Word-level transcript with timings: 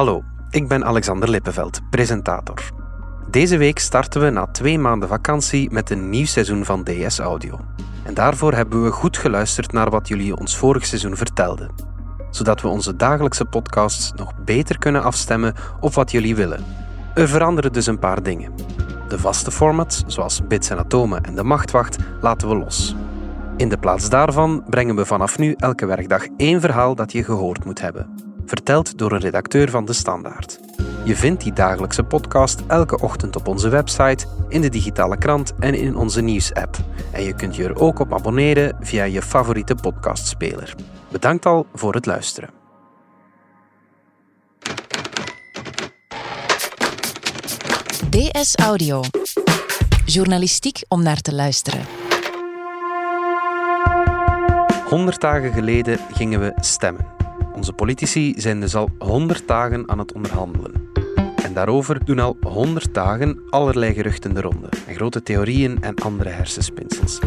Hallo, 0.00 0.24
ik 0.50 0.68
ben 0.68 0.84
Alexander 0.84 1.30
Lippenveld, 1.30 1.80
presentator. 1.90 2.70
Deze 3.30 3.56
week 3.56 3.78
starten 3.78 4.20
we 4.20 4.30
na 4.30 4.46
twee 4.46 4.78
maanden 4.78 5.08
vakantie 5.08 5.70
met 5.70 5.90
een 5.90 6.10
nieuw 6.10 6.26
seizoen 6.26 6.64
van 6.64 6.84
DS 6.84 7.18
Audio. 7.18 7.60
En 8.04 8.14
daarvoor 8.14 8.52
hebben 8.52 8.84
we 8.84 8.90
goed 8.90 9.16
geluisterd 9.16 9.72
naar 9.72 9.90
wat 9.90 10.08
jullie 10.08 10.36
ons 10.36 10.56
vorig 10.56 10.86
seizoen 10.86 11.16
vertelden, 11.16 11.70
zodat 12.30 12.60
we 12.60 12.68
onze 12.68 12.96
dagelijkse 12.96 13.44
podcasts 13.44 14.12
nog 14.12 14.32
beter 14.44 14.78
kunnen 14.78 15.02
afstemmen 15.02 15.54
op 15.80 15.94
wat 15.94 16.10
jullie 16.10 16.36
willen. 16.36 16.64
Er 17.14 17.28
veranderen 17.28 17.72
dus 17.72 17.86
een 17.86 17.98
paar 17.98 18.22
dingen. 18.22 18.52
De 19.08 19.18
vaste 19.18 19.50
formats, 19.50 20.02
zoals 20.06 20.46
Bits 20.46 20.70
en 20.70 20.78
Atomen 20.78 21.22
en 21.22 21.34
de 21.34 21.44
Machtwacht, 21.44 21.96
laten 22.20 22.48
we 22.48 22.56
los. 22.56 22.94
In 23.56 23.68
de 23.68 23.78
plaats 23.78 24.08
daarvan 24.08 24.64
brengen 24.68 24.96
we 24.96 25.04
vanaf 25.04 25.38
nu 25.38 25.54
elke 25.56 25.86
werkdag 25.86 26.26
één 26.36 26.60
verhaal 26.60 26.94
dat 26.94 27.12
je 27.12 27.24
gehoord 27.24 27.64
moet 27.64 27.80
hebben. 27.80 28.29
Verteld 28.50 28.98
door 28.98 29.12
een 29.12 29.20
redacteur 29.20 29.70
van 29.70 29.84
De 29.84 29.92
Standaard. 29.92 30.60
Je 31.04 31.16
vindt 31.16 31.42
die 31.42 31.52
dagelijkse 31.52 32.02
podcast 32.02 32.60
elke 32.66 33.00
ochtend 33.00 33.36
op 33.36 33.46
onze 33.46 33.68
website, 33.68 34.26
in 34.48 34.60
de 34.60 34.68
digitale 34.68 35.18
krant 35.18 35.52
en 35.58 35.74
in 35.74 35.96
onze 35.96 36.20
nieuwsapp. 36.20 36.76
En 37.12 37.22
je 37.22 37.34
kunt 37.34 37.56
je 37.56 37.64
er 37.64 37.80
ook 37.80 37.98
op 37.98 38.12
abonneren 38.12 38.76
via 38.80 39.04
je 39.04 39.22
favoriete 39.22 39.74
podcastspeler. 39.74 40.74
Bedankt 41.10 41.46
al 41.46 41.66
voor 41.74 41.94
het 41.94 42.06
luisteren. 42.06 42.50
DS 48.10 48.56
Audio. 48.56 49.00
Journalistiek 50.04 50.84
om 50.88 51.02
naar 51.02 51.20
te 51.20 51.34
luisteren. 51.34 51.80
100 54.84 55.20
dagen 55.20 55.52
geleden 55.52 55.98
gingen 56.12 56.40
we 56.40 56.52
stemmen. 56.60 57.19
Onze 57.52 57.72
politici 57.72 58.34
zijn 58.36 58.60
dus 58.60 58.74
al 58.74 58.90
100 58.98 59.48
dagen 59.48 59.88
aan 59.88 59.98
het 59.98 60.12
onderhandelen. 60.12 60.88
En 61.42 61.52
daarover 61.54 62.04
doen 62.04 62.18
al 62.18 62.36
100 62.42 62.94
dagen 62.94 63.38
allerlei 63.48 63.94
geruchten 63.94 64.34
de 64.34 64.40
ronde. 64.40 64.68
En 64.86 64.94
grote 64.94 65.22
theorieën 65.22 65.82
en 65.82 65.94
andere 65.94 66.30
hersenspinsels. 66.30 67.18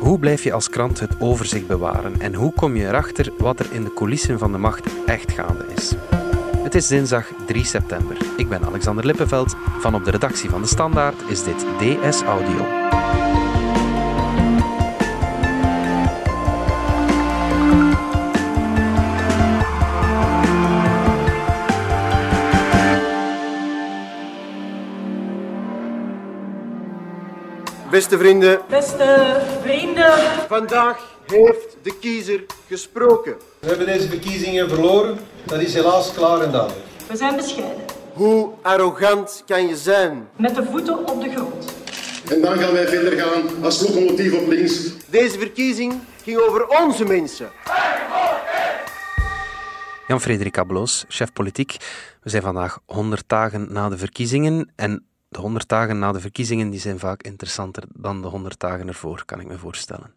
Hoe 0.00 0.18
blijf 0.18 0.42
je 0.42 0.52
als 0.52 0.68
krant 0.68 1.00
het 1.00 1.20
overzicht 1.20 1.66
bewaren 1.66 2.20
en 2.20 2.34
hoe 2.34 2.52
kom 2.52 2.76
je 2.76 2.86
erachter 2.86 3.32
wat 3.38 3.60
er 3.60 3.72
in 3.72 3.84
de 3.84 3.94
coulissen 3.94 4.38
van 4.38 4.52
de 4.52 4.58
macht 4.58 4.86
echt 5.06 5.32
gaande 5.32 5.66
is? 5.76 5.94
Het 6.62 6.74
is 6.74 6.86
dinsdag 6.86 7.32
3 7.46 7.64
september. 7.64 8.16
Ik 8.36 8.48
ben 8.48 8.64
Alexander 8.64 9.06
Lippenveld. 9.06 9.56
Van 9.78 9.94
op 9.94 10.04
de 10.04 10.10
redactie 10.10 10.50
van 10.50 10.60
De 10.60 10.68
Standaard 10.68 11.22
is 11.28 11.44
dit 11.44 11.66
DS 11.78 12.22
Audio. 12.22 12.89
Beste 28.00 28.18
vrienden, 28.18 28.60
Beste 28.68 29.40
vrienden, 29.62 30.12
vandaag 30.48 31.16
heeft 31.26 31.76
de 31.82 31.98
kiezer 31.98 32.44
gesproken. 32.68 33.36
We 33.58 33.66
hebben 33.66 33.86
deze 33.86 34.08
verkiezingen 34.08 34.68
verloren. 34.68 35.18
Dat 35.44 35.60
is 35.60 35.74
helaas 35.74 36.12
klaar 36.12 36.40
en 36.40 36.50
duidelijk. 36.50 36.84
we 37.08 37.16
zijn 37.16 37.36
bescheiden. 37.36 37.84
Hoe 38.12 38.50
arrogant 38.62 39.42
kan 39.46 39.66
je 39.66 39.76
zijn? 39.76 40.28
Met 40.36 40.54
de 40.54 40.64
voeten 40.64 41.08
op 41.08 41.22
de 41.22 41.30
grond. 41.30 41.74
En 42.30 42.40
dan 42.40 42.58
gaan 42.58 42.72
wij 42.72 42.86
verder 42.88 43.20
gaan 43.20 43.64
als 43.64 43.80
locomotief 43.80 44.40
op 44.40 44.48
links. 44.48 44.90
Deze 45.06 45.38
verkiezing 45.38 45.94
ging 46.22 46.38
over 46.38 46.66
onze 46.66 47.04
mensen. 47.04 47.50
Jan-Frederik 50.06 50.58
Abloos, 50.58 51.04
chef 51.08 51.32
politiek. 51.32 51.76
We 52.22 52.30
zijn 52.30 52.42
vandaag 52.42 52.78
100 52.86 53.24
dagen 53.26 53.72
na 53.72 53.88
de 53.88 53.98
verkiezingen. 53.98 54.72
En 54.76 55.04
de 55.30 55.40
100 55.40 55.68
dagen 55.68 55.98
na 55.98 56.12
de 56.12 56.20
verkiezingen 56.20 56.70
die 56.70 56.80
zijn 56.80 56.98
vaak 56.98 57.22
interessanter 57.22 57.82
dan 57.88 58.22
de 58.22 58.28
100 58.28 58.60
dagen 58.60 58.88
ervoor, 58.88 59.24
kan 59.24 59.40
ik 59.40 59.48
me 59.48 59.58
voorstellen. 59.58 60.14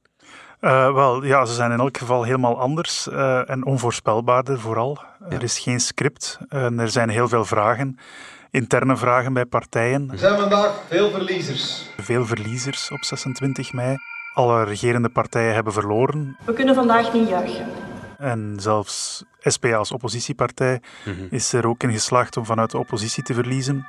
Uh, 0.62 0.94
wel, 0.94 1.24
ja, 1.24 1.46
ze 1.46 1.53
zijn 1.53 1.72
in 1.72 1.79
elk 1.79 1.97
geval 1.97 2.24
helemaal 2.24 2.59
anders 2.59 3.07
uh, 3.07 3.50
en 3.50 3.66
onvoorspelbaarder 3.66 4.59
vooral. 4.59 4.97
Ja. 5.19 5.35
Er 5.35 5.44
is 5.44 5.59
geen 5.59 5.79
script 5.79 6.40
en 6.50 6.79
er 6.79 6.90
zijn 6.90 7.09
heel 7.09 7.28
veel 7.28 7.46
vragen, 7.46 7.97
interne 8.52 8.97
vragen 8.97 9.34
bij 9.34 9.46
partijen. 9.46 10.12
Er 10.12 10.18
zijn 10.18 10.40
vandaag 10.40 10.81
veel 10.88 11.09
verliezers. 11.09 11.90
Veel 11.97 12.25
verliezers 12.25 12.91
op 12.91 13.03
26 13.03 13.73
mei. 13.73 13.97
Alle 14.34 14.63
regerende 14.63 15.09
partijen 15.09 15.53
hebben 15.53 15.73
verloren. 15.73 16.38
We 16.46 16.53
kunnen 16.53 16.75
vandaag 16.75 17.13
niet 17.13 17.28
juichen. 17.29 17.66
En 18.18 18.56
zelfs 18.59 19.23
SPA 19.40 19.75
als 19.75 19.91
oppositiepartij 19.91 20.81
mm 21.06 21.13
-hmm. 21.13 21.28
is 21.29 21.53
er 21.53 21.68
ook 21.68 21.84
in 21.84 21.91
geslaagd 21.91 22.38
om 22.38 22.46
vanuit 22.46 22.72
de 22.72 22.78
oppositie 22.78 23.23
te 23.23 23.34
verliezen. 23.34 23.85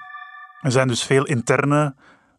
Er 0.65 0.71
zijn 0.73 0.89
dus 0.89 1.03
veel 1.05 1.25
interne 1.25 1.95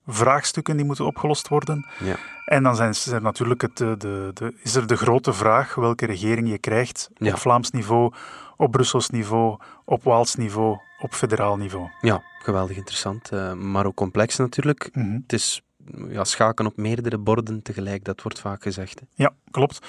vraagstukken 0.08 0.78
die 0.78 0.86
moeten 0.86 1.06
opgelost 1.06 1.48
worden. 1.48 1.86
Ja. 2.04 2.16
En 2.46 2.64
dan 2.64 2.76
zijn, 2.76 2.94
er 3.16 3.22
natuurlijk 3.22 3.62
het, 3.62 3.78
de, 3.78 3.96
de, 3.98 4.32
de, 4.34 4.54
is 4.62 4.76
er 4.76 4.88
de 4.88 4.96
grote 4.96 5.34
vraag 5.34 5.76
welke 5.76 6.06
regering 6.06 6.50
je 6.50 6.58
krijgt 6.58 7.10
Ja. 7.14 7.32
op 7.32 7.40
Vlaams 7.40 7.72
niveau, 7.72 8.14
op 8.58 8.72
Brussels 8.72 9.10
niveau, 9.10 9.58
op 9.84 10.04
Waals 10.04 10.36
niveau, 10.36 10.78
op 11.00 11.14
federaal 11.14 11.58
niveau. 11.58 11.90
Ja, 12.02 12.24
geweldig 12.40 12.78
interessant, 12.78 13.32
uh, 13.34 13.54
maar 13.54 13.86
ook 13.86 13.96
complex 13.96 14.38
natuurlijk. 14.38 14.90
Mhm. 14.94 15.14
Het 15.14 15.34
is 15.34 15.62
ja, 16.10 16.24
schaken 16.24 16.66
op 16.66 16.78
meerdere 16.78 17.18
borden 17.18 17.62
tegelijk, 17.62 18.04
dat 18.04 18.22
wordt 18.22 18.40
vaak 18.40 18.64
gezegd. 18.64 19.00
Hè. 19.00 19.06
Ja, 19.24 19.34
klopt. 19.52 19.80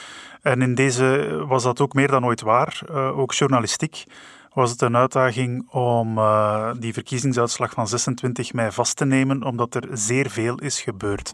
En 0.42 0.62
in 0.62 0.74
deze 0.74 1.36
was 1.48 1.62
dat 1.62 1.80
ook 1.80 1.94
meer 1.94 2.08
dan 2.08 2.24
ooit 2.24 2.40
waar, 2.40 2.80
uh, 2.90 3.18
ook 3.18 3.32
journalistiek 3.32 4.04
was 4.56 4.70
het 4.70 4.82
een 4.82 4.96
uitdaging 4.96 5.70
om 5.70 6.18
uh, 6.18 6.70
die 6.78 6.92
verkiezingsuitslag 6.92 7.72
van 7.72 7.88
26 7.88 8.52
mei 8.52 8.72
vast 8.72 8.96
te 8.96 9.04
nemen, 9.04 9.44
omdat 9.44 9.74
er 9.74 9.88
zeer 9.92 10.30
veel 10.30 10.58
is 10.58 10.80
gebeurd. 10.80 11.28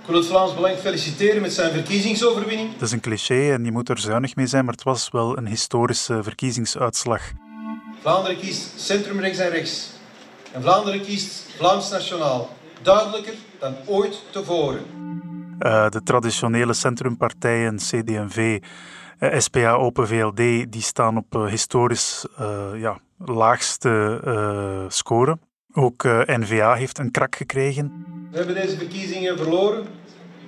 Ik 0.00 0.06
wil 0.06 0.16
het 0.16 0.26
Vlaams 0.26 0.54
Belang 0.54 0.76
feliciteren 0.76 1.42
met 1.42 1.52
zijn 1.52 1.72
verkiezingsoverwinning. 1.72 2.72
Het 2.72 2.82
is 2.82 2.92
een 2.92 3.00
cliché 3.00 3.52
en 3.52 3.64
je 3.64 3.72
moet 3.72 3.88
er 3.88 3.98
zuinig 3.98 4.36
mee 4.36 4.46
zijn, 4.46 4.64
maar 4.64 4.74
het 4.74 4.82
was 4.82 5.10
wel 5.10 5.38
een 5.38 5.46
historische 5.46 6.22
verkiezingsuitslag. 6.22 7.22
Vlaanderen 8.00 8.38
kiest 8.38 8.80
centrum 8.80 9.20
rechts 9.20 9.38
en 9.38 9.50
rechts. 9.50 9.90
En 10.52 10.62
Vlaanderen 10.62 11.00
kiest 11.00 11.46
Vlaams 11.56 11.90
Nationaal. 11.90 12.50
Duidelijker 12.82 13.34
dan 13.58 13.74
ooit 13.86 14.22
tevoren. 14.30 14.84
Uh, 15.58 15.88
de 15.88 16.02
traditionele 16.02 16.72
centrumpartijen, 16.72 17.76
CD&V, 17.76 18.60
SPA, 19.30 19.72
Open 19.72 20.08
VLD, 20.08 20.36
die 20.72 20.82
staan 20.82 21.16
op 21.16 21.34
uh, 21.34 21.46
historisch 21.46 22.26
ja, 22.76 22.98
laagste 23.18 24.86
score. 24.88 25.38
Ook 25.74 26.02
N-VA 26.26 26.74
heeft 26.74 26.98
een 26.98 27.10
krak 27.10 27.36
gekregen. 27.36 28.06
We 28.30 28.36
hebben 28.36 28.54
deze 28.54 28.76
verkiezingen 28.76 29.36
verloren. 29.38 29.86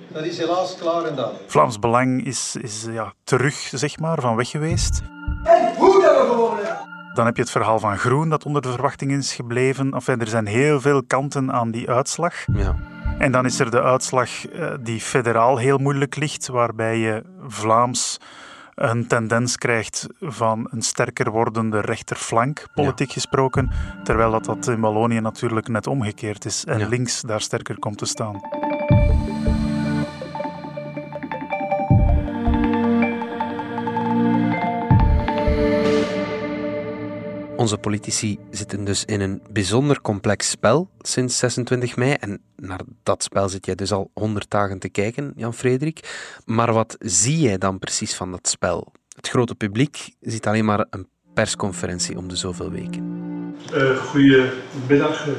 Dat 0.07 0.25
is 0.25 0.37
helaas 0.37 0.75
klaar 0.77 1.03
en 1.03 1.15
duidelijk. 1.15 1.51
Vlaams 1.51 1.79
Belang 1.79 2.25
is, 2.25 2.55
is 2.61 2.85
ja, 2.91 3.13
terug, 3.23 3.55
zeg 3.55 3.99
maar, 3.99 4.21
van 4.21 4.35
weg 4.35 4.49
geweest. 4.49 5.01
En 5.43 5.75
hoe 5.75 6.01
dat 6.01 6.21
we 6.21 6.27
gewonnen 6.29 6.65
hebben! 6.65 7.13
Dan 7.13 7.25
heb 7.25 7.35
je 7.35 7.41
het 7.41 7.51
verhaal 7.51 7.79
van 7.79 7.97
Groen 7.97 8.29
dat 8.29 8.45
onder 8.45 8.61
de 8.61 8.71
verwachtingen 8.71 9.19
is 9.19 9.33
gebleven. 9.33 9.91
Enfin, 9.91 10.19
er 10.19 10.27
zijn 10.27 10.45
heel 10.45 10.81
veel 10.81 11.03
kanten 11.03 11.51
aan 11.51 11.71
die 11.71 11.89
uitslag. 11.89 12.33
Ja. 12.53 12.75
En 13.17 13.31
dan 13.31 13.45
is 13.45 13.59
er 13.59 13.71
de 13.71 13.81
uitslag 13.81 14.51
uh, 14.51 14.73
die 14.79 14.99
federaal 15.01 15.57
heel 15.57 15.77
moeilijk 15.77 16.15
ligt, 16.15 16.47
waarbij 16.47 16.97
je 16.97 17.23
Vlaams 17.47 18.17
een 18.75 19.07
tendens 19.07 19.57
krijgt 19.57 20.07
van 20.19 20.67
een 20.71 20.81
sterker 20.81 21.31
wordende 21.31 21.79
rechterflank, 21.81 22.65
politiek 22.73 23.07
ja. 23.07 23.13
gesproken, 23.13 23.71
terwijl 24.03 24.31
dat, 24.31 24.45
dat 24.45 24.67
in 24.67 24.79
Wallonië 24.79 25.19
natuurlijk 25.19 25.67
net 25.67 25.87
omgekeerd 25.87 26.45
is 26.45 26.65
en 26.65 26.79
Ja. 26.79 26.87
links 26.87 27.21
daar 27.21 27.41
sterker 27.41 27.79
komt 27.79 27.97
te 27.97 28.05
staan. 28.05 28.64
Onze 37.65 37.77
politici 37.77 38.39
zitten 38.51 38.83
dus 38.83 39.05
in 39.05 39.21
een 39.21 39.41
bijzonder 39.51 40.01
complex 40.01 40.49
spel 40.49 40.89
sinds 40.99 41.37
26 41.37 41.95
mei. 41.95 42.13
En 42.19 42.41
naar 42.55 42.79
dat 43.03 43.23
spel 43.23 43.49
zit 43.49 43.65
jij 43.65 43.75
dus 43.75 43.91
al 43.91 44.11
100 44.13 44.49
dagen 44.49 44.79
te 44.79 44.89
kijken, 44.89 45.33
Jan-Frederik. 45.35 45.99
Maar 46.45 46.73
wat 46.73 46.95
zie 46.99 47.39
jij 47.39 47.57
dan 47.57 47.79
precies 47.79 48.15
van 48.15 48.31
dat 48.31 48.47
spel? 48.47 48.91
Het 49.15 49.29
grote 49.29 49.55
publiek 49.55 50.09
ziet 50.21 50.47
alleen 50.47 50.65
maar 50.65 50.85
een 50.89 51.07
persconferentie 51.33 52.17
om 52.17 52.27
de 52.27 52.35
zoveel 52.35 52.71
weken. 52.71 53.03
Uh, 53.73 53.97
goedemiddag. 53.97 55.27
Uh, 55.27 55.33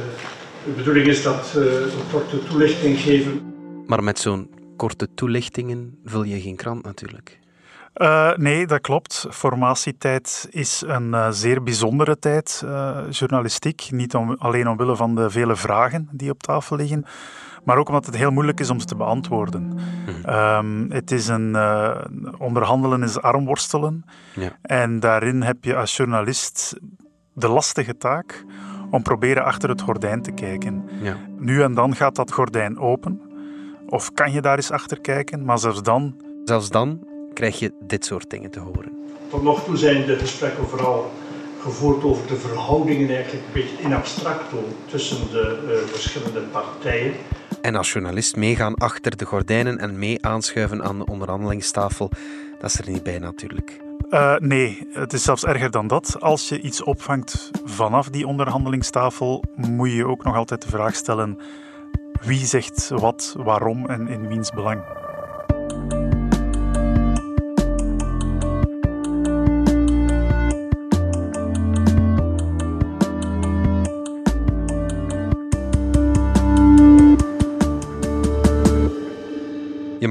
de 0.65 0.73
bedoeling 0.77 1.07
is 1.07 1.23
dat 1.23 1.53
we 1.53 1.87
uh, 1.89 1.99
een 1.99 2.11
korte 2.11 2.45
toelichting 2.45 2.99
geven. 2.99 3.55
Maar 3.87 4.03
met 4.03 4.19
zo'n 4.19 4.51
korte 4.77 5.09
toelichtingen 5.15 5.99
vul 6.05 6.23
je 6.23 6.41
geen 6.41 6.57
krant 6.57 6.85
natuurlijk. 6.85 7.39
Uh, 7.97 8.33
nee, 8.35 8.67
dat 8.67 8.81
klopt. 8.81 9.27
Formatietijd 9.31 10.49
is 10.51 10.83
een 10.87 11.09
uh, 11.09 11.27
zeer 11.31 11.63
bijzondere 11.63 12.19
tijd, 12.19 12.63
uh, 12.65 12.99
journalistiek. 13.11 13.89
Niet 13.91 14.15
om, 14.15 14.37
alleen 14.39 14.69
omwille 14.69 14.97
van 14.97 15.15
de 15.15 15.31
vele 15.31 15.57
vragen 15.57 16.09
die 16.13 16.31
op 16.31 16.43
tafel 16.43 16.77
liggen, 16.77 17.05
maar 17.65 17.77
ook 17.77 17.89
omdat 17.89 18.07
het 18.07 18.17
heel 18.17 18.31
moeilijk 18.31 18.61
is 18.61 18.71
om 18.71 18.81
ze 18.81 18.87
te 18.87 18.97
beantwoorden. 18.97 19.63
Mhm. 19.65 20.35
Um, 20.35 20.91
het 20.91 21.11
is 21.11 21.29
een 21.29 21.57
onderhandelen 22.39 23.03
is 23.03 23.21
armworstelen. 23.21 24.05
Ja. 24.35 24.51
En 24.63 25.01
daarin 25.01 25.43
heb 25.43 25.65
je 25.65 25.77
als 25.77 25.97
journalist 25.97 26.77
de 27.33 27.49
lastige 27.49 27.97
taak 27.97 28.45
om 28.91 29.03
proberen 29.03 29.45
achter 29.45 29.69
het 29.69 29.81
gordijn 29.81 30.23
te 30.23 30.33
kijken. 30.33 30.89
Ja. 31.03 31.17
Nu 31.39 31.63
en 31.63 31.75
dan 31.75 31.95
gaat 31.95 32.15
dat 32.15 32.33
gordijn 32.33 32.79
open. 32.79 33.21
Of 33.87 34.13
kan 34.13 34.33
je 34.33 34.41
daar 34.41 34.57
eens 34.57 34.71
achter 34.71 35.01
kijken, 35.01 35.45
maar 35.45 35.59
zelfs 35.59 35.83
dan... 35.83 36.25
Zelfs 36.45 36.71
dan 36.71 37.15
krijg 37.37 37.59
je 37.59 37.73
dit 37.81 38.05
soort 38.05 38.31
dingen 38.31 38.51
te 38.51 38.61
horen. 38.61 38.93
Tot 39.31 39.43
nog 39.43 39.65
toe 39.65 39.77
zijn 39.77 40.07
de 40.07 40.19
gesprekken 40.19 40.69
vooral 40.69 41.11
gevoerd 41.61 42.05
over 42.05 42.27
de 42.27 42.37
verhoudingen 42.37 43.09
eigenlijk 43.15 43.45
een 43.47 43.53
beetje 43.53 43.83
in 43.83 43.95
abstracto 43.95 44.65
tussen 44.87 45.31
de 45.31 45.59
uh, 45.65 45.93
verschillende 45.93 46.41
partijen. 46.41 47.15
En 47.61 47.75
als 47.75 47.93
journalist 47.93 48.37
meegaan 48.37 48.75
achter 48.75 49.17
de 49.17 49.25
gordijnen 49.25 49.79
en 49.79 49.99
mee 49.99 50.25
aanschuiven 50.25 50.83
aan 50.83 50.99
de 50.99 51.07
onderhandelingstafel, 51.07 52.11
dat 52.59 52.71
is 52.71 52.79
er 52.79 52.91
niet 52.91 53.03
bij 53.03 53.19
natuurlijk. 53.19 53.81
Uh, 54.11 54.37
nee, 54.37 54.89
het 54.93 55.13
is 55.13 55.23
zelfs 55.23 55.45
erger 55.45 55.71
dan 55.71 55.87
dat. 55.87 56.17
Als 56.21 56.49
je 56.49 56.61
iets 56.61 56.83
opvangt 56.83 57.51
vanaf 57.65 58.09
die 58.09 58.27
onderhandelingstafel, 58.27 59.45
moet 59.55 59.93
je 59.93 60.07
ook 60.07 60.25
nog 60.25 60.37
altijd 60.37 60.63
de 60.63 60.69
vraag 60.69 60.95
stellen 60.95 61.39
wie 62.21 62.47
zegt 62.47 62.89
wat, 62.89 63.35
waarom 63.39 63.87
en 63.87 64.09
in 64.09 64.29
wiens 64.29 64.51
belang. 64.51 64.83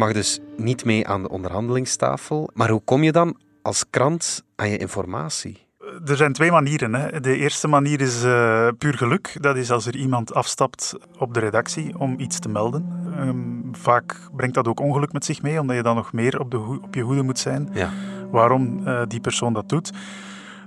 Mag 0.06 0.14
dus 0.14 0.40
niet 0.58 0.86
mee 0.86 1.08
aan 1.08 1.22
de 1.22 1.30
onderhandelingstafel. 1.30 2.50
Maar 2.54 2.70
hoe 2.70 2.82
kom 2.86 3.04
je 3.04 3.12
dan 3.12 3.38
als 3.62 3.86
krant 3.90 4.44
aan 4.56 4.70
je 4.70 4.78
informatie? 4.78 5.68
Er 6.06 6.16
zijn 6.16 6.34
twee 6.34 6.52
manieren. 6.52 6.94
Hè. 6.94 7.20
De 7.20 7.38
eerste 7.38 7.68
manier 7.68 8.02
is 8.02 8.24
uh, 8.24 8.68
puur 8.78 8.94
geluk. 8.94 9.38
Dat 9.40 9.56
is 9.56 9.72
als 9.72 9.86
er 9.86 9.96
iemand 9.96 10.34
afstapt 10.34 10.96
op 11.18 11.34
de 11.34 11.40
redactie 11.40 12.00
om 12.00 12.20
iets 12.20 12.40
te 12.40 12.50
melden. 12.50 13.14
Um, 13.20 13.70
vaak 13.72 14.20
brengt 14.36 14.56
dat 14.56 14.68
ook 14.68 14.80
ongeluk 14.80 15.14
met 15.14 15.26
zich 15.26 15.42
mee, 15.42 15.60
omdat 15.60 15.76
je 15.76 15.84
dan 15.84 15.96
nog 15.96 16.14
meer 16.14 16.40
op, 16.40 16.52
de 16.52 16.80
op 16.82 16.96
je 16.96 17.02
hoede 17.02 17.22
moet 17.22 17.40
zijn. 17.40 17.70
Ja. 17.74 17.90
Waarom 18.32 18.88
uh, 18.88 19.02
die 19.08 19.20
persoon 19.20 19.54
dat 19.54 19.70
doet. 19.70 19.92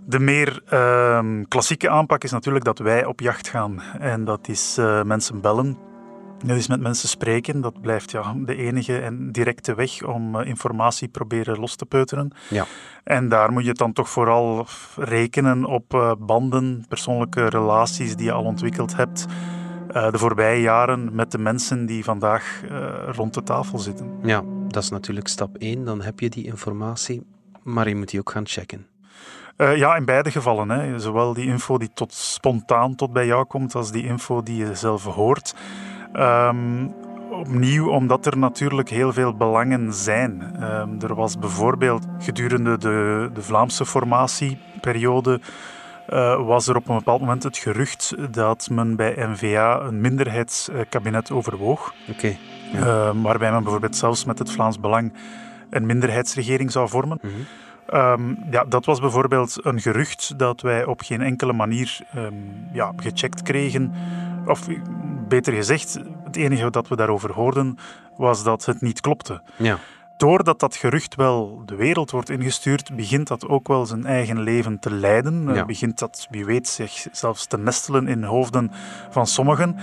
De 0.06 0.18
meer 0.18 0.62
uh, 0.72 1.20
klassieke 1.48 1.90
aanpak 1.90 2.24
is 2.24 2.30
natuurlijk 2.30 2.64
dat 2.64 2.78
wij 2.78 3.04
op 3.04 3.20
jacht 3.20 3.48
gaan. 3.48 3.82
En 3.98 4.24
dat 4.24 4.48
is 4.48 4.76
mensen 5.04 5.40
bellen 5.40 5.87
dat 6.44 6.56
is 6.56 6.68
met 6.68 6.80
mensen 6.80 7.08
spreken. 7.08 7.60
Dat 7.60 7.80
blijft 7.80 8.10
ja, 8.10 8.34
de 8.36 8.56
enige 8.56 8.98
en 8.98 9.32
directe 9.32 9.74
weg 9.74 10.02
om 10.02 10.40
informatie 10.40 11.08
proberen 11.08 11.58
los 11.58 11.76
te 11.76 11.86
peuteren. 11.86 12.32
Ja. 12.50 12.66
En 13.04 13.28
daar 13.28 13.52
moet 13.52 13.64
je 13.64 13.72
dan 13.72 13.92
toch 13.92 14.08
vooral 14.08 14.66
rekenen 14.96 15.64
op 15.64 16.16
banden, 16.18 16.84
persoonlijke 16.88 17.48
relaties 17.48 18.16
die 18.16 18.26
je 18.26 18.32
al 18.32 18.44
ontwikkeld 18.44 18.96
hebt 18.96 19.26
de 19.92 20.18
voorbije 20.18 20.60
jaren 20.60 21.14
met 21.14 21.30
de 21.30 21.38
mensen 21.38 21.86
die 21.86 22.04
vandaag 22.04 22.60
rond 23.10 23.34
de 23.34 23.42
tafel 23.42 23.78
zitten. 23.78 24.10
Ja, 24.22 24.42
dat 24.68 24.82
is 24.82 24.88
natuurlijk 24.88 25.28
stap 25.28 25.56
1. 25.56 25.84
Dan 25.84 26.02
heb 26.02 26.20
je 26.20 26.30
die 26.30 26.44
informatie, 26.44 27.22
maar 27.62 27.88
je 27.88 27.96
moet 27.96 28.10
die 28.10 28.20
ook 28.20 28.30
gaan 28.30 28.46
checken. 28.46 28.86
Uh, 29.56 29.76
ja, 29.76 29.96
in 29.96 30.04
beide 30.04 30.30
gevallen. 30.30 30.70
Hè. 30.70 30.98
Zowel 30.98 31.32
die 31.32 31.46
info 31.46 31.78
die 31.78 31.90
tot 31.94 32.14
spontaan 32.14 32.94
tot 32.94 33.12
bij 33.12 33.26
jou 33.26 33.44
komt, 33.44 33.74
als 33.74 33.90
die 33.92 34.04
info 34.04 34.42
die 34.42 34.56
je 34.56 34.74
zelf 34.74 35.04
hoort. 35.04 35.54
Um, 36.16 36.94
opnieuw 37.30 37.88
omdat 37.88 38.26
er 38.26 38.38
natuurlijk 38.38 38.88
heel 38.88 39.12
veel 39.12 39.36
belangen 39.36 39.92
zijn. 39.92 40.62
Um, 40.62 40.96
er 41.00 41.14
was 41.14 41.38
bijvoorbeeld 41.38 42.06
gedurende 42.18 42.78
de, 42.78 43.30
de 43.34 43.42
Vlaamse 43.42 43.86
formatieperiode 43.86 45.40
uh, 46.08 46.46
was 46.46 46.68
er 46.68 46.76
op 46.76 46.88
een 46.88 46.96
bepaald 46.96 47.20
moment 47.20 47.42
het 47.42 47.56
gerucht 47.56 48.14
dat 48.30 48.68
men 48.70 48.96
bij 48.96 49.14
NVA 49.16 49.80
een 49.80 50.00
minderheidskabinet 50.00 51.30
overwoog. 51.30 51.94
Okay, 52.10 52.38
ja. 52.72 52.78
uh, 52.78 53.10
waarbij 53.22 53.50
men 53.50 53.62
bijvoorbeeld 53.62 53.96
zelfs 53.96 54.24
met 54.24 54.38
het 54.38 54.50
Vlaams 54.50 54.80
Belang 54.80 55.12
een 55.70 55.86
minderheidsregering 55.86 56.72
zou 56.72 56.88
vormen. 56.88 57.18
Mm 57.22 57.30
-hmm. 57.30 57.46
Um, 57.94 58.38
ja, 58.50 58.64
dat 58.64 58.84
was 58.84 59.00
bijvoorbeeld 59.00 59.56
een 59.62 59.80
gerucht 59.80 60.38
dat 60.38 60.60
wij 60.60 60.84
op 60.84 61.00
geen 61.00 61.20
enkele 61.20 61.52
manier 61.52 61.98
um, 62.16 62.68
ja, 62.72 62.92
gecheckt 62.96 63.42
kregen. 63.42 63.92
Of 64.48 64.66
beter 65.28 65.52
gezegd, 65.52 65.98
het 66.24 66.36
enige 66.36 66.70
dat 66.70 66.88
we 66.88 66.96
daarover 66.96 67.32
hoorden 67.32 67.78
was 68.16 68.44
dat 68.44 68.64
het 68.64 68.80
niet 68.80 69.00
klopte. 69.00 69.40
Ja. 69.56 69.78
Doordat 70.16 70.60
dat 70.60 70.76
gerucht 70.76 71.14
wel 71.14 71.62
de 71.66 71.74
wereld 71.74 72.10
wordt 72.10 72.30
ingestuurd, 72.30 72.96
begint 72.96 73.28
dat 73.28 73.48
ook 73.48 73.68
wel 73.68 73.86
zijn 73.86 74.06
eigen 74.06 74.40
leven 74.40 74.78
te 74.78 74.90
leiden. 74.90 75.54
Ja. 75.54 75.64
Begint 75.64 75.98
dat, 75.98 76.26
wie 76.30 76.44
weet, 76.44 76.68
zich 76.68 77.06
zelfs 77.12 77.46
te 77.46 77.58
nestelen 77.58 78.08
in 78.08 78.22
hoofden 78.22 78.70
van 79.10 79.26
sommigen. 79.26 79.76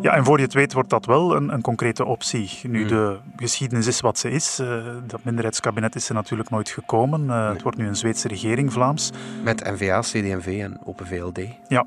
Ja, 0.00 0.12
en 0.14 0.24
voor 0.24 0.36
je 0.38 0.44
het 0.44 0.54
weet 0.54 0.72
wordt 0.72 0.90
dat 0.90 1.06
wel 1.06 1.36
een, 1.36 1.52
een 1.52 1.60
concrete 1.60 2.04
optie. 2.04 2.50
Nu, 2.62 2.78
Hmm. 2.78 2.88
de 2.88 3.16
geschiedenis 3.36 3.86
is 3.86 4.00
wat 4.00 4.18
ze 4.18 4.30
is. 4.30 4.60
Uh, 4.60 4.84
dat 5.06 5.24
minderheidskabinet 5.24 5.94
is 5.94 6.08
er 6.08 6.14
natuurlijk 6.14 6.50
nooit 6.50 6.68
gekomen. 6.68 7.20
Uh, 7.22 7.26
Nee. 7.26 7.52
Het 7.52 7.62
wordt 7.62 7.78
nu 7.78 7.86
een 7.86 7.96
Zweedse 7.96 8.28
regering, 8.28 8.72
Vlaams. 8.72 9.10
Met 9.42 9.64
NVA, 9.64 10.00
CD&V 10.00 10.58
en 10.62 10.78
Open 10.84 11.06
VLD. 11.06 11.40
Ja, 11.68 11.86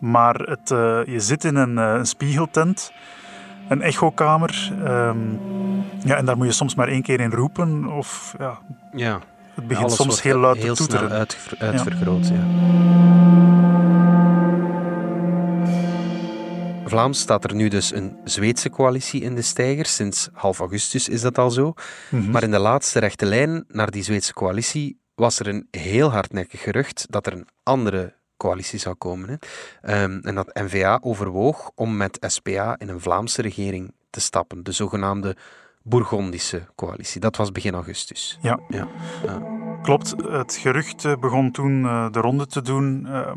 maar 0.00 0.34
het, 0.34 0.70
uh, 0.70 1.00
je 1.04 1.20
zit 1.20 1.44
in 1.44 1.56
een, 1.56 1.72
uh, 1.76 1.92
een 1.98 2.06
spiegeltent, 2.06 2.92
een 3.68 3.82
echokamer. 3.82 4.72
Um, 4.84 5.38
ja, 6.04 6.16
en 6.16 6.24
daar 6.24 6.36
moet 6.36 6.46
je 6.46 6.52
soms 6.52 6.74
maar 6.74 6.88
één 6.88 7.02
keer 7.02 7.20
in 7.20 7.30
roepen. 7.32 7.86
Of 7.86 8.34
ja, 8.38 8.58
Ja. 8.92 9.20
het 9.54 9.66
begint 9.66 9.86
Alles 9.86 9.96
soms 9.98 10.22
heel 10.22 10.38
luid 10.38 10.56
heel 10.56 10.74
te 10.74 10.78
toeteren. 10.86 11.06
snel 11.08 11.18
uitver- 11.18 11.58
uitvergroot. 11.58 12.28
Ja. 12.28 12.48
Vlaams 16.84 17.18
staat 17.20 17.44
er 17.44 17.54
nu 17.54 17.68
dus 17.68 17.92
een 17.94 18.16
Zweedse 18.24 18.70
coalitie 18.70 19.20
in 19.22 19.34
de 19.34 19.42
steiger. 19.42 19.86
Sinds 19.86 20.28
half 20.32 20.58
augustus 20.58 21.08
is 21.08 21.20
dat 21.20 21.38
al 21.38 21.50
zo. 21.50 21.74
Mhm. 22.10 22.30
Maar 22.30 22.42
in 22.42 22.50
de 22.50 22.58
laatste 22.58 22.98
rechte 22.98 23.26
lijn 23.26 23.64
naar 23.68 23.90
die 23.90 24.02
Zweedse 24.02 24.32
coalitie 24.32 25.00
was 25.14 25.38
er 25.38 25.46
een 25.48 25.66
heel 25.70 26.10
hardnekkig 26.12 26.62
gerucht 26.62 27.06
dat 27.10 27.26
er 27.26 27.32
een 27.32 27.48
andere 27.62 28.14
coalitie 28.40 28.78
zou 28.78 28.94
komen. 28.94 29.28
Hè. 29.28 29.34
Ehm, 30.02 30.18
en 30.22 30.34
dat 30.34 30.54
NVA 30.54 30.98
overwoog 31.02 31.70
om 31.74 31.96
met 31.96 32.18
SPA 32.20 32.74
in 32.78 32.88
een 32.88 33.00
Vlaamse 33.00 33.42
regering 33.42 33.92
te 34.10 34.20
stappen. 34.20 34.62
De 34.62 34.72
zogenaamde 34.72 35.36
Bourgondische 35.82 36.62
coalitie. 36.74 37.20
Dat 37.20 37.36
was 37.36 37.52
begin 37.52 37.74
augustus. 37.74 38.38
Ja. 38.42 38.58
Ja. 38.68 38.88
Klopt, 39.82 40.14
het 40.28 40.56
gerucht 40.56 41.04
eh, 41.04 41.16
begon 41.16 41.50
toen 41.50 41.84
eh, 41.84 42.10
de 42.10 42.20
ronde 42.20 42.46
te 42.46 42.62
doen, 42.62 43.06
eh, 43.06 43.32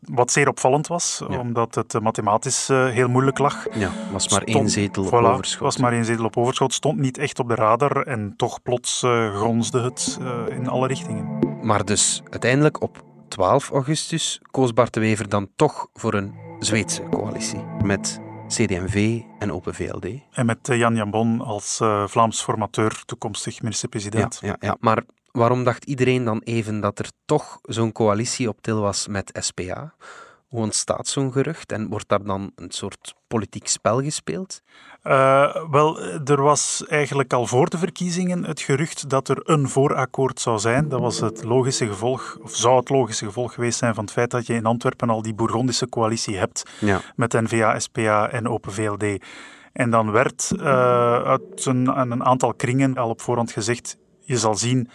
wat 0.00 0.32
zeer 0.32 0.48
opvallend 0.48 0.86
was, 0.86 1.22
Ja. 1.28 1.38
omdat 1.38 1.74
het 1.74 1.94
eh, 1.94 2.00
mathematisch 2.00 2.68
heel 2.68 3.08
moeilijk 3.08 3.38
lag. 3.38 3.66
Ja, 3.74 3.90
was 4.12 4.28
maar 4.28 4.40
Stond- 4.42 4.56
één 4.56 4.70
zetel 4.70 5.04
op 5.04 5.08
Voilà, 5.12 5.26
overschot. 5.32 5.60
was 5.60 5.76
maar 5.76 5.92
één 5.92 6.04
zetel 6.04 6.24
op 6.24 6.36
overschot, 6.36 6.72
stond 6.72 6.98
niet 6.98 7.18
echt 7.18 7.38
op 7.38 7.48
de 7.48 7.54
radar 7.54 8.02
en 8.06 8.34
toch 8.36 8.62
plots 8.62 8.98
gronsde 9.34 9.80
het 9.80 10.18
in 10.48 10.68
alle 10.68 10.86
richtingen. 10.86 11.38
Maar 11.62 11.84
dus 11.84 12.22
uiteindelijk 12.30 12.82
op 12.82 13.04
12 13.38 13.70
augustus 13.70 14.40
koos 14.50 14.72
Bart 14.72 14.94
de 14.94 15.00
Wever 15.00 15.28
dan 15.28 15.48
toch 15.56 15.88
voor 15.94 16.14
een 16.14 16.34
Zweedse 16.58 17.02
coalitie 17.10 17.64
met 17.84 18.20
CD&V 18.48 19.20
en 19.38 19.52
Open 19.52 19.74
VLD. 19.74 20.06
En 20.32 20.46
met 20.46 20.68
eh, 20.68 20.78
Jan 20.78 20.94
Jambon 20.94 21.40
als 21.40 21.80
eh, 21.80 22.06
Vlaams 22.06 22.42
formateur, 22.42 23.02
toekomstig 23.04 23.54
Ja, 23.54 23.60
minister-president. 23.62 24.38
ja, 24.42 24.56
ja. 24.60 24.76
Maar 24.80 25.02
waarom 25.32 25.64
dacht 25.64 25.84
iedereen 25.84 26.24
dan 26.24 26.40
even 26.44 26.80
dat 26.80 26.98
er 26.98 27.10
toch 27.24 27.58
zo'n 27.62 27.92
coalitie 27.92 28.48
op 28.48 28.60
til 28.60 28.80
was 28.80 29.06
met 29.06 29.30
SPA? 29.40 29.94
Hoe 30.48 30.60
ontstaat 30.60 31.08
zo'n 31.08 31.32
gerucht 31.32 31.72
en 31.72 31.88
wordt 31.88 32.08
daar 32.08 32.22
dan 32.24 32.52
een 32.56 32.70
soort 32.70 33.14
politiek 33.26 33.68
spel 33.68 34.02
gespeeld? 34.02 34.60
Eh, 35.02 35.56
wel, 35.70 36.00
er 36.24 36.42
was 36.42 36.84
eigenlijk 36.86 37.32
al 37.32 37.46
voor 37.46 37.68
de 37.70 37.78
verkiezingen 37.78 38.44
het 38.44 38.60
gerucht 38.60 39.08
dat 39.10 39.28
er 39.28 39.40
een 39.44 39.68
voorakkoord 39.68 40.40
zou 40.40 40.58
zijn. 40.58 40.88
Dat 40.88 41.00
was 41.00 41.20
het 41.20 41.44
logische 41.44 41.86
gevolg, 41.86 42.38
of 42.42 42.56
zou 42.56 42.76
het 42.76 42.88
logische 42.88 43.24
gevolg 43.24 43.54
geweest 43.54 43.78
zijn 43.78 43.94
van 43.94 44.04
het 44.04 44.12
feit 44.12 44.30
dat 44.30 44.46
je 44.46 44.54
in 44.54 44.66
Antwerpen 44.66 45.10
al 45.10 45.22
die 45.22 45.34
Bourgondische 45.34 45.88
coalitie 45.88 46.36
hebt 46.36 46.62
Ja. 46.80 47.00
met 47.16 47.32
N-VA, 47.32 47.78
SPA 47.78 48.30
en 48.30 48.48
Open 48.48 48.72
VLD. 48.72 49.04
En 49.72 49.90
dan 49.90 50.10
werd 50.10 50.50
uh, 50.56 51.22
uit 51.22 51.66
een 51.66 52.24
aantal 52.24 52.54
kringen 52.54 52.96
al 52.96 53.08
op 53.08 53.20
voorhand 53.20 53.52
gezegd, 53.52 53.96
je 54.20 54.38
zal 54.38 54.54
zien, 54.54 54.88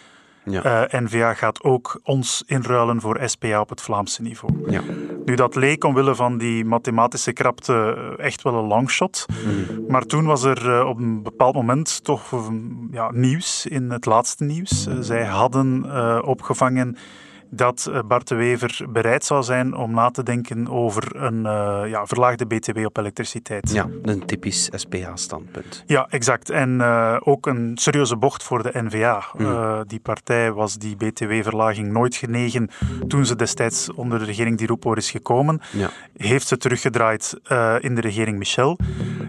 Ja. 0.46 0.90
uh, 0.92 1.02
N-VA 1.02 1.34
gaat 1.34 1.64
ook 1.64 2.00
ons 2.04 2.44
inruilen 2.46 3.02
voor 3.02 3.20
SPA 3.26 3.60
op 3.60 3.70
het 3.70 3.82
Vlaamse 3.82 4.22
niveau. 4.22 4.72
Ja. 4.72 4.82
Nu, 5.26 5.36
dat 5.36 5.56
leek 5.56 5.84
omwille 5.84 6.16
van 6.16 6.38
die 6.38 6.66
mathematische 6.66 7.34
krapte 7.34 7.96
uh, 7.98 8.26
echt 8.26 8.42
wel 8.42 8.54
een 8.54 8.68
longshot. 8.68 9.26
Mm. 9.46 9.86
Maar 9.88 10.06
toen 10.06 10.26
was 10.26 10.44
er 10.44 10.66
uh, 10.66 10.88
op 10.88 10.98
een 10.98 11.24
bepaald 11.24 11.56
moment 11.56 12.04
toch 12.04 12.42
ja, 12.92 13.12
nieuws 13.12 13.66
in 13.66 13.92
het 13.92 14.06
laatste 14.06 14.44
nieuws. 14.44 14.88
Uh, 14.88 14.96
zij 15.00 15.26
hadden 15.26 16.26
opgevangen 16.26 16.98
dat 17.56 17.90
eh, 17.92 18.00
Bart 18.08 18.28
de 18.28 18.36
Wever 18.36 18.86
bereid 18.90 19.26
zou 19.26 19.44
zijn 19.44 19.76
om 19.76 19.92
na 19.92 20.10
te 20.10 20.24
denken 20.24 20.68
over 20.70 21.16
een 21.16 21.38
uh, 21.38 21.82
ja, 21.90 22.06
verlaagde 22.06 22.46
BTW 22.46 22.86
op 22.86 22.98
elektriciteit. 22.98 23.72
Ja, 23.72 23.88
een 24.02 24.26
typisch 24.26 24.70
SPA-standpunt. 24.72 25.84
Ja, 25.86 26.08
exact. 26.10 26.50
En 26.50 26.70
uh, 26.80 27.18
ook 27.20 27.46
een 27.46 27.72
serieuze 27.76 28.18
bocht 28.18 28.44
voor 28.44 28.64
de 28.64 28.72
NVA. 28.74 29.24
Mm. 29.38 29.84
die 29.88 30.00
partij 30.00 30.52
was 30.52 30.78
die 30.78 30.96
BTW-verlaging 30.96 31.92
nooit 31.92 32.16
genegen 32.16 32.70
toen 33.08 33.26
ze 33.26 33.36
destijds 33.36 33.92
onder 33.94 34.20
de 34.20 34.26
regering 34.26 34.58
Di 34.58 34.66
Rupo 34.66 34.94
is 34.94 35.12
gekomen. 35.12 35.62
Ja. 35.72 35.90
Heeft 36.18 36.48
ze 36.48 36.58
teruggedraaid 36.58 37.40
in 37.80 37.96
de 37.96 38.02
regering 38.02 38.38
Michel. 38.38 38.78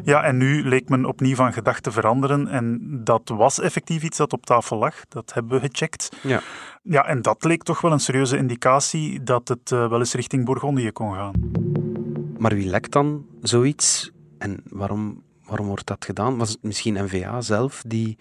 Ja, 0.05 0.23
en 0.23 0.37
nu 0.37 0.69
leek 0.69 0.89
men 0.89 1.05
opnieuw 1.05 1.35
van 1.35 1.53
gedachten 1.53 1.93
veranderen. 1.93 2.49
En 2.49 2.81
dat 3.05 3.33
was 3.35 3.61
effectief 3.61 4.03
iets 4.03 4.17
dat 4.17 4.33
op 4.33 4.47
tafel 4.47 4.77
lag. 4.77 4.95
Dat 5.09 5.33
hebben 5.35 5.61
we 5.61 5.69
gecheckt. 5.69 6.09
Ja. 6.23 6.41
Ja, 6.89 7.07
en 7.07 7.23
dat 7.23 7.45
leek 7.45 7.63
toch 7.63 7.81
wel 7.81 7.93
een 7.93 8.01
serieuze 8.01 8.37
indicatie 8.37 9.23
dat 9.23 9.49
het 9.49 9.71
uh, 9.71 9.89
wel 9.89 9.99
eens 9.99 10.15
richting 10.15 10.45
Bourgondië 10.45 10.93
kon 10.93 11.15
gaan. 11.15 11.33
Maar 12.39 12.55
wie 12.55 12.69
lekt 12.69 12.93
dan 12.93 13.27
zoiets? 13.43 14.13
En 14.39 14.63
waarom, 14.69 15.23
waarom 15.45 15.67
wordt 15.67 15.87
dat 15.87 16.05
gedaan? 16.05 16.37
Was 16.37 16.49
het 16.49 16.63
misschien 16.63 17.05
NVA 17.05 17.41
zelf 17.41 17.83
die 17.87 18.17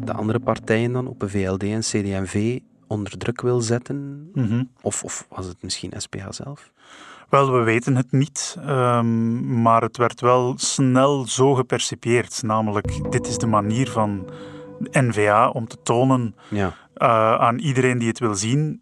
de 0.00 0.12
andere 0.12 0.40
partijen 0.40 0.92
dan 0.92 1.06
op 1.06 1.22
een 1.22 1.30
VLD 1.30 1.62
en 1.62 1.80
CD&V 1.80 2.58
onder 2.86 3.18
druk 3.18 3.40
wil 3.40 3.60
zetten? 3.60 4.30
Mm 4.34 4.70
of, 4.80 5.04
of 5.04 5.26
was 5.28 5.46
het 5.46 5.62
misschien 5.62 5.92
SPA 5.96 6.32
zelf? 6.32 6.72
Wel, 7.28 7.52
we 7.52 7.62
weten 7.62 7.96
het 7.96 8.12
niet, 8.12 8.56
um, 8.66 9.62
maar 9.62 9.82
het 9.82 9.96
werd 9.96 10.20
wel 10.20 10.54
snel 10.56 11.26
zo 11.26 11.54
gepercipieerd. 11.54 12.42
Namelijk, 12.42 13.12
dit 13.12 13.26
is 13.26 13.38
de 13.38 13.46
manier 13.46 13.90
van 13.90 14.30
NVA 14.92 15.48
om 15.48 15.68
te 15.68 15.76
tonen 15.82 16.34
ja. 16.48 16.66
uh, 16.66 17.34
aan 17.34 17.58
iedereen 17.58 17.98
die 17.98 18.08
het 18.08 18.18
wil 18.18 18.34
zien. 18.34 18.80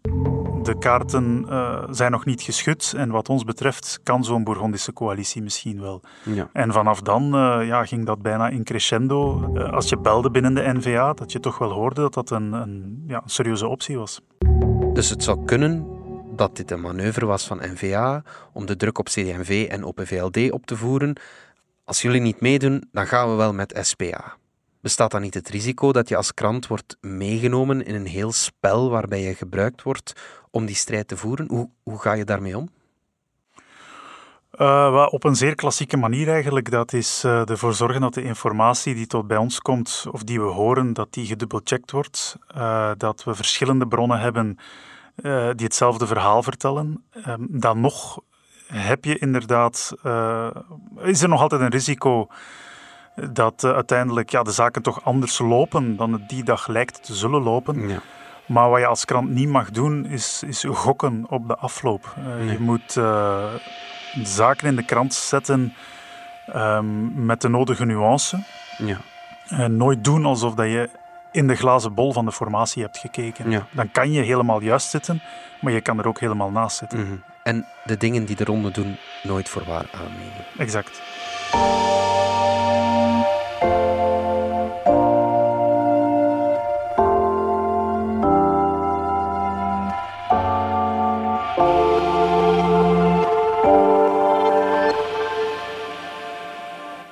De 0.63 0.77
kaarten 0.79 1.45
uh, 1.49 1.83
zijn 1.89 2.11
nog 2.11 2.25
niet 2.25 2.41
geschud 2.41 2.93
en 2.97 3.09
wat 3.09 3.29
ons 3.29 3.43
betreft 3.43 3.99
kan 4.03 4.23
zo'n 4.23 4.43
Bourgondische 4.43 4.93
coalitie 4.93 5.41
misschien 5.41 5.81
wel. 5.81 6.01
Ja. 6.23 6.49
En 6.53 6.71
vanaf 6.71 7.01
dan 7.01 7.23
uh, 7.35 7.67
ja, 7.67 7.85
ging 7.85 8.05
dat 8.05 8.21
bijna 8.21 8.49
in 8.49 8.63
crescendo. 8.63 9.45
als 9.71 9.89
je 9.89 9.97
belde 9.97 10.31
binnen 10.31 10.53
de 10.53 10.73
NVA, 10.73 11.13
dat 11.13 11.31
je 11.31 11.39
toch 11.39 11.57
wel 11.57 11.71
hoorde 11.71 12.01
dat 12.01 12.13
dat 12.13 12.29
een, 12.29 12.53
een, 12.53 13.03
ja, 13.07 13.21
een 13.23 13.29
serieuze 13.29 13.67
optie 13.67 13.97
was. 13.97 14.21
Dus 14.93 15.09
het 15.09 15.23
zou 15.23 15.45
kunnen 15.45 16.01
dat 16.35 16.55
dit 16.55 16.71
een 16.71 16.81
manoeuvre 16.81 17.25
was 17.25 17.47
van 17.47 17.57
NVA 17.61 18.23
om 18.53 18.65
de 18.65 18.75
druk 18.75 18.97
op 18.97 19.05
CD&V 19.05 19.67
en 19.69 19.83
op 19.83 20.01
VLD 20.03 20.51
op 20.51 20.65
te 20.65 20.77
voeren. 20.77 21.15
Als 21.83 22.01
jullie 22.01 22.21
niet 22.21 22.41
meedoen, 22.41 22.83
dan 22.91 23.07
gaan 23.07 23.29
we 23.29 23.35
wel 23.35 23.53
met 23.53 23.79
SPA. 23.81 24.37
Bestaat 24.83 25.11
dan 25.11 25.21
niet 25.21 25.33
het 25.33 25.49
risico 25.49 25.91
dat 25.91 26.09
je 26.09 26.15
als 26.15 26.33
krant 26.33 26.67
wordt 26.67 26.97
meegenomen 27.01 27.85
in 27.85 27.95
een 27.95 28.05
heel 28.05 28.31
spel 28.31 28.89
waarbij 28.89 29.21
je 29.21 29.33
gebruikt 29.33 29.81
wordt 29.81 30.13
om 30.51 30.65
die 30.65 30.75
strijd 30.75 31.07
te 31.07 31.17
voeren? 31.17 31.47
Hoe, 31.49 31.69
hoe 31.83 31.99
ga 31.99 32.13
je 32.13 32.25
daarmee 32.25 32.57
om? 32.57 32.69
Uh, 34.59 35.07
op 35.09 35.23
een 35.23 35.35
zeer 35.35 35.55
klassieke 35.55 35.97
manier 35.97 36.29
eigenlijk. 36.29 36.71
Dat 36.71 36.93
is 36.93 37.23
uh, 37.25 37.49
ervoor 37.49 37.73
zorgen 37.73 38.01
dat 38.01 38.13
de 38.13 38.23
informatie 38.23 38.95
die 38.95 39.07
tot 39.07 39.27
bij 39.27 39.37
ons 39.37 39.59
komt 39.59 40.05
of 40.11 40.23
die 40.23 40.41
we 40.41 40.47
horen, 40.47 40.93
dat 40.93 41.13
die 41.13 41.25
gedubbelcheckt 41.25 41.91
wordt. 41.91 42.37
Uh, 42.55 42.91
dat 42.97 43.23
we 43.23 43.35
verschillende 43.35 43.87
bronnen 43.87 44.19
hebben 44.19 44.57
die 45.55 45.65
hetzelfde 45.65 46.07
verhaal 46.07 46.43
vertellen. 46.43 47.03
Ehm, 47.11 47.45
dan 47.49 47.79
nog 47.81 48.19
heb 48.67 49.05
je 49.05 49.17
inderdaad, 49.17 49.93
is 51.01 51.21
er 51.21 51.29
nog 51.29 51.41
altijd 51.41 51.61
een 51.61 51.69
risico 51.69 52.27
dat 53.15 53.63
uh, 53.63 53.71
uiteindelijk 53.73 54.29
ja, 54.29 54.43
de 54.43 54.51
zaken 54.51 54.81
toch 54.81 55.03
anders 55.03 55.39
lopen 55.39 55.95
dan 55.95 56.13
het 56.13 56.29
die 56.29 56.43
dag 56.43 56.67
lijkt 56.67 57.03
te 57.03 57.13
zullen 57.13 57.41
lopen. 57.41 57.87
Ja. 57.87 57.99
Maar 58.45 58.69
wat 58.69 58.79
je 58.79 58.85
als 58.85 59.05
krant 59.05 59.29
niet 59.29 59.49
mag 59.49 59.71
doen, 59.71 60.05
is, 60.05 60.43
is 60.47 60.65
gokken 60.67 61.25
op 61.29 61.47
de 61.47 61.55
afloop. 61.55 62.15
Uh, 62.19 62.51
Je 62.51 62.59
moet 62.59 62.95
uh, 62.95 63.43
zaken 64.23 64.67
in 64.67 64.75
de 64.75 64.85
krant 64.85 65.13
zetten 65.13 65.73
um, 66.55 67.25
met 67.25 67.41
de 67.41 67.49
nodige 67.49 67.85
nuance. 67.85 68.43
Ja. 68.77 68.97
En 69.47 69.77
nooit 69.77 70.03
doen 70.03 70.25
alsof 70.25 70.53
dat 70.53 70.65
je 70.65 70.89
in 71.31 71.47
de 71.47 71.55
glazen 71.55 71.93
bol 71.93 72.13
van 72.13 72.25
de 72.25 72.31
formatie 72.31 72.83
hebt 72.83 72.97
gekeken. 72.97 73.51
Ja. 73.51 73.67
Dan 73.71 73.91
kan 73.91 74.11
je 74.11 74.21
helemaal 74.21 74.61
juist 74.61 74.89
zitten, 74.89 75.21
maar 75.61 75.73
je 75.73 75.81
kan 75.81 75.99
er 75.99 76.07
ook 76.07 76.19
helemaal 76.19 76.51
naast 76.51 76.77
zitten. 76.77 76.99
Mm 76.99 77.05
-hmm. 77.05 77.23
En 77.43 77.65
de 77.83 77.97
dingen 77.97 78.25
die 78.25 78.35
de 78.35 78.43
ronde 78.43 78.71
doen, 78.71 78.97
nooit 79.23 79.49
voor 79.49 79.63
waar 79.65 79.85
aannemen. 79.91 80.45
Exact. 80.57 81.01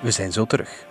We 0.01 0.11
zijn 0.11 0.31
zo 0.31 0.45
terug. 0.45 0.85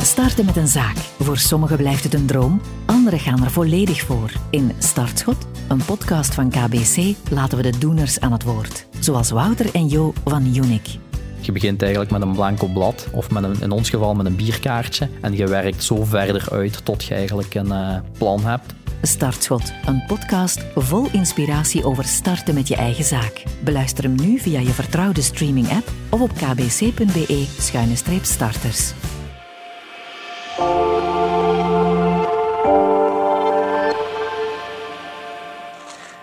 Starten 0.00 0.44
met 0.44 0.56
een 0.56 0.66
zaak. 0.66 0.96
Voor 0.96 1.38
sommigen 1.38 1.76
blijft 1.76 2.04
het 2.04 2.14
een 2.14 2.26
droom, 2.26 2.60
anderen 2.86 3.18
gaan 3.18 3.44
er 3.44 3.50
volledig 3.50 4.00
voor. 4.00 4.32
In 4.50 4.72
Startschot, 4.78 5.46
een 5.68 5.84
podcast 5.84 6.34
van 6.34 6.50
KBC, 6.50 7.16
laten 7.30 7.56
we 7.56 7.70
de 7.70 7.78
doeners 7.78 8.20
aan 8.20 8.32
het 8.32 8.42
woord. 8.42 8.86
Zoals 8.98 9.30
Wouter 9.30 9.74
en 9.74 9.86
Jo 9.86 10.12
van 10.24 10.46
Unique. 10.56 10.98
Je 11.40 11.52
begint 11.52 11.82
eigenlijk 11.82 12.10
met 12.10 12.22
een 12.22 12.32
blanco 12.32 12.66
blad, 12.66 13.08
of 13.12 13.30
met 13.30 13.42
een, 13.44 13.60
in 13.60 13.70
ons 13.70 13.90
geval 13.90 14.14
met 14.14 14.26
een 14.26 14.36
bierkaartje. 14.36 15.08
En 15.20 15.36
je 15.36 15.46
werkt 15.46 15.82
zo 15.82 16.04
verder 16.04 16.50
uit 16.50 16.84
tot 16.84 17.04
je 17.04 17.14
eigenlijk 17.14 17.54
een 17.54 17.66
uh, 17.66 17.96
plan 18.18 18.40
hebt. 18.44 18.74
Startschot, 19.06 19.72
een 19.84 20.04
podcast 20.06 20.64
vol 20.74 21.08
inspiratie 21.12 21.84
over 21.84 22.04
starten 22.04 22.54
met 22.54 22.68
je 22.68 22.76
eigen 22.76 23.04
zaak. 23.04 23.42
Beluister 23.64 24.04
hem 24.04 24.14
nu 24.14 24.38
via 24.38 24.60
je 24.60 24.70
vertrouwde 24.70 25.22
streaming-app 25.22 25.88
of 26.10 26.20
op 26.20 26.30
kbc.be-starters. 26.30 28.92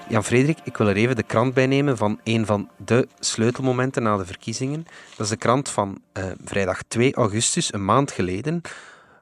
Jan 0.08 0.24
Frederik, 0.24 0.58
ik 0.64 0.78
wil 0.78 0.88
er 0.88 0.96
even 0.96 1.16
de 1.16 1.24
krant 1.24 1.54
bij 1.54 1.68
nemen 1.68 1.98
van 1.98 2.20
een 2.24 2.46
van 2.46 2.70
de 2.78 3.08
sleutelmomenten 3.20 4.04
na 4.04 4.18
de 4.18 4.26
verkiezingen. 4.26 4.86
Dat 5.10 5.26
is 5.26 5.30
de 5.30 5.38
krant 5.38 5.70
van 5.70 6.02
uh, 6.14 6.24
vrijdag 6.44 6.82
2 6.88 7.16
augustus, 7.16 7.74
een 7.74 7.86
maand 7.86 8.12
geleden. 8.12 8.62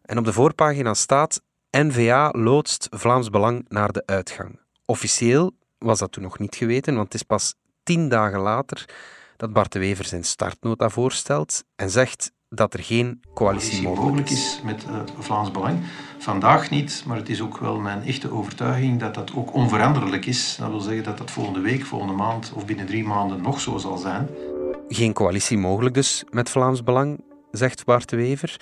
En 0.05 0.17
op 0.17 0.25
de 0.25 0.33
voorpagina 0.33 0.93
staat 0.93 1.41
NVA 1.71 2.29
loodst 2.31 2.87
Vlaams 2.91 3.29
Belang 3.29 3.65
naar 3.67 3.91
de 3.91 4.03
uitgang. 4.05 4.59
Officieel 4.85 5.51
was 5.77 5.99
dat 5.99 6.11
toen 6.11 6.23
nog 6.23 6.39
niet 6.39 6.55
geweten, 6.55 6.93
want 6.93 7.05
het 7.05 7.13
is 7.13 7.23
pas 7.23 7.53
tien 7.83 8.09
dagen 8.09 8.39
later 8.39 8.89
dat 9.37 9.53
Bart 9.53 9.71
de 9.71 9.79
Wever 9.79 10.05
zijn 10.05 10.23
startnota 10.23 10.89
voorstelt 10.89 11.63
en 11.75 11.89
zegt 11.89 12.31
dat 12.49 12.73
er 12.73 12.83
geen 12.83 13.19
coalitie, 13.33 13.87
mogelijk 13.87 14.29
is. 14.29 14.61
met 14.63 14.83
uh, 14.83 15.01
Vlaams 15.19 15.51
Belang. 15.51 15.79
Vandaag 16.17 16.69
niet, 16.69 17.03
maar 17.05 17.17
het 17.17 17.29
is 17.29 17.41
ook 17.41 17.57
wel 17.57 17.79
mijn 17.79 18.03
echte 18.03 18.31
overtuiging 18.31 18.99
dat 18.99 19.13
dat 19.13 19.35
ook 19.35 19.53
onveranderlijk 19.53 20.25
is. 20.25 20.55
Dat 20.59 20.69
wil 20.69 20.79
zeggen 20.79 21.03
dat 21.03 21.17
dat 21.17 21.31
volgende 21.31 21.59
week, 21.59 21.85
volgende 21.85 22.13
maand 22.13 22.51
of 22.55 22.65
binnen 22.65 22.85
drie 22.85 23.03
maanden 23.03 23.41
nog 23.41 23.61
zo 23.61 23.77
zal 23.77 23.97
zijn. 23.97 24.29
Geen 24.87 25.13
coalitie 25.13 25.57
mogelijk 25.57 25.95
dus 25.95 26.23
met 26.29 26.49
Vlaams 26.49 26.83
Belang, 26.83 27.23
zegt 27.51 27.85
Bart 27.85 28.09
de 28.09 28.15
Wever 28.15 28.57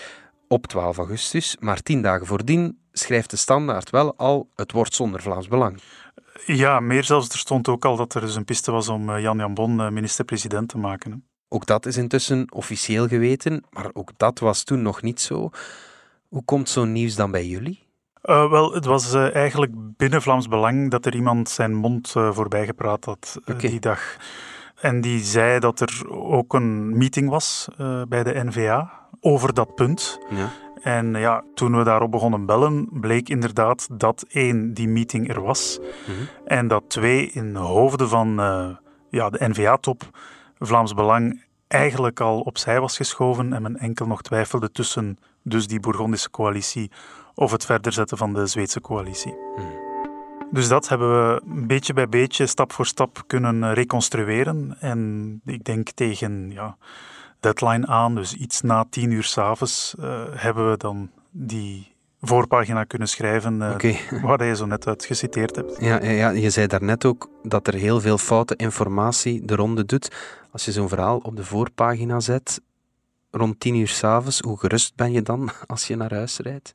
op 0.48 0.68
12 0.68 0.98
augustus, 0.98 1.58
maar 1.60 1.82
tien 1.82 2.02
dagen 2.02 2.26
voordien 2.26 2.80
schrijft 2.92 3.30
de 3.30 3.38
standaard 3.38 3.90
wel 3.90 4.16
al 4.18 4.50
het 4.56 4.72
wordt 4.72 4.94
zonder 4.94 5.22
Vlaams 5.22 5.48
Belang. 5.48 5.82
Ja, 6.46 6.80
meer 6.80 7.04
zelfs. 7.04 7.30
Er 7.30 7.38
stond 7.38 7.68
ook 7.68 7.86
al 7.86 7.96
dat 7.96 8.14
er 8.14 8.22
dus 8.22 8.36
een 8.36 8.46
piste 8.46 8.72
was 8.72 8.88
om 8.88 9.10
eh, 9.10 9.22
Jan 9.22 9.38
Jan 9.38 9.54
Bon 9.54 9.80
eh, 9.80 9.90
minister-president 9.90 10.70
te 10.70 10.78
maken. 10.78 11.26
Ook 11.50 11.66
dat 11.66 11.86
is 11.86 11.98
intussen 11.98 12.52
officieel 12.52 13.08
geweten, 13.08 13.64
maar 13.70 13.90
ook 13.94 14.12
dat 14.18 14.40
was 14.40 14.64
toen 14.64 14.82
nog 14.82 15.02
niet 15.02 15.22
zo. 15.22 15.50
Hoe 16.28 16.46
komt 16.46 16.70
zo'n 16.70 16.92
nieuws 16.92 17.16
dan 17.16 17.32
bij 17.32 17.46
jullie? 17.46 17.86
Uh, 18.24 18.50
wel, 18.50 18.74
het 18.74 18.86
was 18.86 19.14
uh, 19.14 19.36
eigenlijk 19.36 19.72
binnen 19.76 20.22
Vlaams 20.22 20.48
Belang 20.48 20.92
dat 20.92 21.06
er 21.06 21.16
iemand 21.16 21.50
zijn 21.50 21.74
mond 21.74 22.14
uh, 22.18 22.32
voorbij 22.34 22.66
gepraat 22.66 23.06
had 23.06 23.40
okay. 23.46 23.70
die 23.70 23.80
dag. 23.80 24.18
En 24.80 25.02
die 25.02 25.20
zei 25.20 25.60
dat 25.60 25.80
er 25.80 26.12
ook 26.12 26.54
een 26.54 26.98
meeting 26.98 27.30
was 27.30 27.68
bij 28.08 28.24
de 28.24 28.44
NVA 28.46 29.08
over 29.22 29.54
dat 29.54 29.76
punt. 29.76 30.20
Ja. 30.30 30.50
En 30.82 31.14
ja, 31.14 31.44
toen 31.54 31.78
we 31.78 31.84
daarop 31.84 32.12
begonnen 32.12 32.46
bellen, 32.46 32.90
bleek 32.92 33.30
inderdaad 33.30 33.88
dat 33.92 34.26
één, 34.30 34.74
die 34.74 34.88
meeting 34.88 35.30
er 35.30 35.42
was. 35.42 35.80
Mhm. 35.80 36.18
En 36.46 36.68
dat 36.68 36.84
twee, 36.88 37.32
in 37.32 37.56
hoofden 37.56 38.10
van 38.10 38.40
uh, 38.40 38.68
ja, 39.10 39.30
de 39.30 39.48
NVA-top, 39.50 40.04
Vlaams 40.60 40.94
Belang 40.94 41.44
eigenlijk 41.68 42.20
al 42.20 42.40
opzij 42.40 42.80
was 42.80 42.96
geschoven 42.96 43.54
en 43.54 43.62
men 43.62 43.78
enkel 43.78 44.08
nog 44.08 44.22
twijfelde 44.22 44.72
tussen 44.72 45.18
dus 45.44 45.68
die 45.68 45.80
Bourgondische 45.80 46.30
coalitie 46.30 46.92
of 47.34 47.52
het 47.52 47.66
verder 47.66 47.92
zetten 47.94 48.18
van 48.18 48.34
de 48.34 48.46
Zweedse 48.46 48.82
coalitie. 48.82 49.36
Mhm. 49.56 49.87
Dus 50.52 50.68
dat 50.68 50.90
hebben 50.90 51.10
we 51.10 51.42
beetje 51.46 51.94
bij 51.94 52.10
beetje, 52.10 52.46
stap 52.46 52.72
voor 52.72 52.86
stap 52.86 53.24
kunnen 53.28 53.74
reconstrueren. 53.74 54.78
En 54.80 55.42
ik 55.46 55.64
denk 55.64 55.90
tegen 55.90 56.52
ja, 56.52 56.78
deadline 57.40 57.88
aan, 57.88 58.16
dus 58.16 58.34
iets 58.34 58.62
na 58.62 58.86
tien 58.90 59.12
uur 59.12 59.24
s'avonds, 59.24 59.96
uh, 60.00 60.22
hebben 60.30 60.70
we 60.72 60.78
dan 60.78 61.10
die 61.32 61.96
voorpagina 62.22 62.84
kunnen 62.84 63.08
schrijven, 63.08 63.62
uh, 63.62 63.72
Oké. 63.72 63.96
waar 64.28 64.46
je 64.46 64.56
zo 64.56 64.66
net 64.66 64.88
uit 64.88 65.06
geciteerd 65.06 65.56
hebt. 65.56 65.78
Ja, 65.80 66.04
ja, 66.04 66.12
ja, 66.12 66.30
je 66.30 66.50
zei 66.50 66.68
daarnet 66.68 67.06
ook 67.06 67.30
dat 67.44 67.68
er 67.68 67.74
heel 67.74 68.02
veel 68.02 68.18
foute 68.18 68.56
informatie 68.56 69.46
de 69.46 69.56
ronde 69.56 69.86
doet. 69.86 70.12
Als 70.52 70.66
je 70.66 70.72
zo'n 70.72 70.90
verhaal 70.90 71.18
op 71.18 71.36
de 71.36 71.44
voorpagina 71.44 72.20
zet, 72.20 72.62
rond 73.32 73.60
tien 73.60 73.76
uur 73.76 73.88
s'avonds, 73.88 74.40
hoe 74.40 74.60
gerust 74.60 74.96
ben 74.96 75.12
je 75.12 75.22
dan 75.22 75.50
als 75.66 75.88
je 75.88 75.96
naar 75.96 76.14
huis 76.14 76.38
rijdt? 76.38 76.74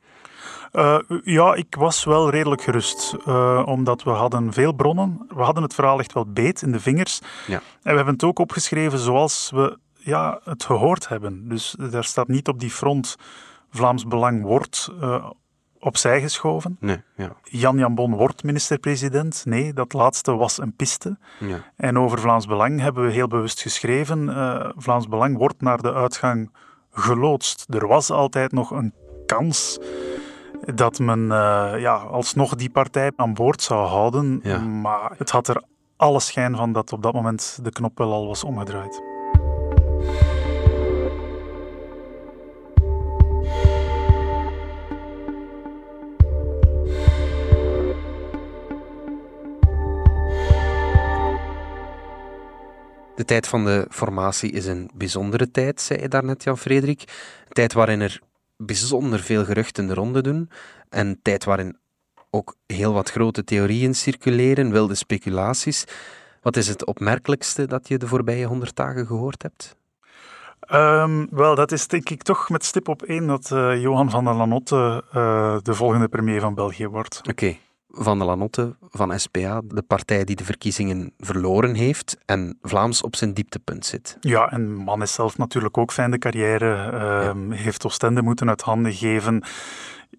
Uh, 0.72 0.98
ja, 1.22 1.54
ik 1.54 1.74
was 1.74 2.04
wel 2.04 2.30
redelijk 2.30 2.62
gerust, 2.62 3.14
uh, 3.26 3.62
omdat 3.64 4.02
we 4.02 4.10
hadden 4.10 4.52
veel 4.52 4.72
bronnen. 4.72 5.26
We 5.28 5.42
hadden 5.42 5.62
het 5.62 5.74
verhaal 5.74 5.98
echt 5.98 6.12
wel 6.12 6.26
beet 6.26 6.62
in 6.62 6.72
de 6.72 6.80
vingers. 6.80 7.20
Ja. 7.46 7.56
En 7.56 7.90
we 7.90 7.96
hebben 7.96 8.14
het 8.14 8.24
ook 8.24 8.38
opgeschreven 8.38 8.98
zoals 8.98 9.50
we 9.54 9.78
ja, 9.94 10.40
het 10.44 10.64
gehoord 10.64 11.08
hebben. 11.08 11.48
Dus 11.48 11.74
daar 11.90 12.04
staat 12.04 12.28
niet 12.28 12.48
op 12.48 12.60
die 12.60 12.70
front 12.70 13.16
Vlaams 13.70 14.06
Belang 14.06 14.42
wordt 14.42 14.88
uh, 15.00 15.30
opzij 15.82 16.20
geschoven. 16.20 16.76
Nee, 16.80 17.02
ja. 17.16 17.32
Jan 17.42 17.78
Jan 17.78 17.94
Bon 17.94 18.14
wordt 18.14 18.42
minister-president. 18.42 19.42
Nee, 19.44 19.72
dat 19.72 19.92
laatste 19.92 20.36
was 20.36 20.58
een 20.58 20.76
piste. 20.76 21.18
Ja. 21.38 21.56
En 21.76 21.98
over 21.98 22.18
Vlaams 22.18 22.46
Belang 22.46 22.80
hebben 22.80 23.04
we 23.04 23.12
heel 23.12 23.28
bewust 23.28 23.62
geschreven. 23.62 24.22
Uh, 24.28 24.70
Vlaams 24.76 25.08
Belang 25.08 25.36
wordt 25.36 25.60
naar 25.60 25.82
de 25.82 25.92
uitgang 25.92 26.50
geloodst. 26.92 27.66
Er 27.68 27.86
was 27.86 28.10
altijd 28.10 28.52
nog 28.52 28.70
een 28.70 28.94
kans 29.26 29.78
dat 30.74 30.98
men 30.98 31.22
uh, 31.22 31.72
ja, 31.78 31.94
alsnog 31.94 32.54
die 32.54 32.70
partij 32.70 33.12
aan 33.16 33.34
boord 33.34 33.62
zou 33.62 33.86
houden. 33.86 34.40
Ja. 34.42 34.58
Maar 34.58 35.12
het 35.16 35.30
had 35.30 35.48
er 35.48 35.62
alle 35.96 36.20
schijn 36.20 36.56
van 36.56 36.72
dat 36.72 36.92
op 36.92 37.02
dat 37.02 37.12
moment 37.12 37.58
de 37.62 37.70
knop 37.70 37.98
wel 37.98 38.12
al 38.12 38.26
was 38.26 38.44
omgedraaid. 38.44 39.02
De 53.14 53.24
tijd 53.24 53.46
van 53.46 53.64
de 53.64 53.86
formatie 53.90 54.50
is 54.50 54.66
een 54.66 54.90
bijzondere 54.94 55.50
tijd, 55.50 55.80
zei 55.80 56.00
je 56.00 56.08
daarnet, 56.08 56.44
Jan-Frederik. 56.44 57.00
Een 57.00 57.52
tijd 57.52 57.72
waarin 57.72 58.00
er 58.00 58.20
bijzonder 58.56 59.20
veel 59.20 59.44
geruchten 59.44 59.86
de 59.86 59.94
ronde 59.94 60.22
doen. 60.22 60.50
En 60.88 61.06
een 61.06 61.18
tijd 61.22 61.44
waarin 61.44 61.76
ook 62.30 62.56
heel 62.66 62.92
wat 62.92 63.10
grote 63.10 63.44
theorieën 63.44 63.94
circuleren, 63.94 64.70
wilde 64.70 64.94
speculaties. 64.94 65.84
Wat 66.42 66.56
is 66.56 66.68
het 66.68 66.86
opmerkelijkste 66.86 67.66
dat 67.66 67.88
je 67.88 67.98
de 67.98 68.06
voorbije 68.06 68.46
honderd 68.46 68.76
dagen 68.76 69.06
gehoord 69.06 69.42
hebt? 69.42 69.76
Um, 70.72 71.28
wel, 71.30 71.54
dat 71.54 71.72
is 71.72 71.86
denk 71.86 72.10
ik 72.10 72.22
toch 72.22 72.50
met 72.50 72.64
stip 72.64 72.88
op 72.88 73.02
één 73.02 73.26
dat 73.26 73.50
uh, 73.52 73.80
Johan 73.82 74.10
van 74.10 74.24
der 74.24 74.34
Lanotte 74.34 75.04
uh, 75.14 75.56
de 75.62 75.74
volgende 75.74 76.08
premier 76.08 76.40
van 76.40 76.54
België 76.54 76.88
wordt. 76.88 77.18
Oké. 77.18 77.30
Okay. 77.30 77.60
Van 77.94 78.18
der 78.18 78.26
Lanotte 78.26 78.76
van 78.90 79.20
SPA, 79.20 79.60
de 79.64 79.82
partij 79.82 80.24
die 80.24 80.36
de 80.36 80.44
verkiezingen 80.44 81.12
verloren 81.18 81.74
heeft 81.74 82.16
en 82.26 82.58
Vlaams 82.62 83.02
op 83.02 83.16
zijn 83.16 83.34
dieptepunt 83.34 83.86
zit. 83.86 84.16
Ja, 84.20 84.50
en 84.50 84.74
man 84.74 85.02
is 85.02 85.12
zelf 85.12 85.38
natuurlijk 85.38 85.78
ook 85.78 85.92
fijn 85.92 86.10
de 86.10 86.18
carrière, 86.18 86.90
uh, 86.92 86.98
ja. 87.50 87.56
heeft 87.56 87.86
Oostende 87.86 88.22
moeten 88.22 88.48
uit 88.48 88.60
handen 88.60 88.92
geven. 88.92 89.44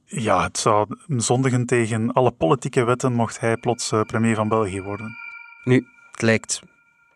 Ja, 0.06 0.44
het 0.44 0.58
zou 0.58 0.88
zondigen 1.08 1.66
tegen 1.66 2.12
alle 2.12 2.32
politieke 2.32 2.84
wetten 2.84 3.14
mocht 3.14 3.40
hij 3.40 3.58
plots 3.58 3.92
uh, 3.92 4.02
premier 4.02 4.36
van 4.36 4.48
België 4.48 4.82
worden. 4.82 5.18
Nu, 5.64 5.88
het 6.12 6.22
lijkt 6.22 6.62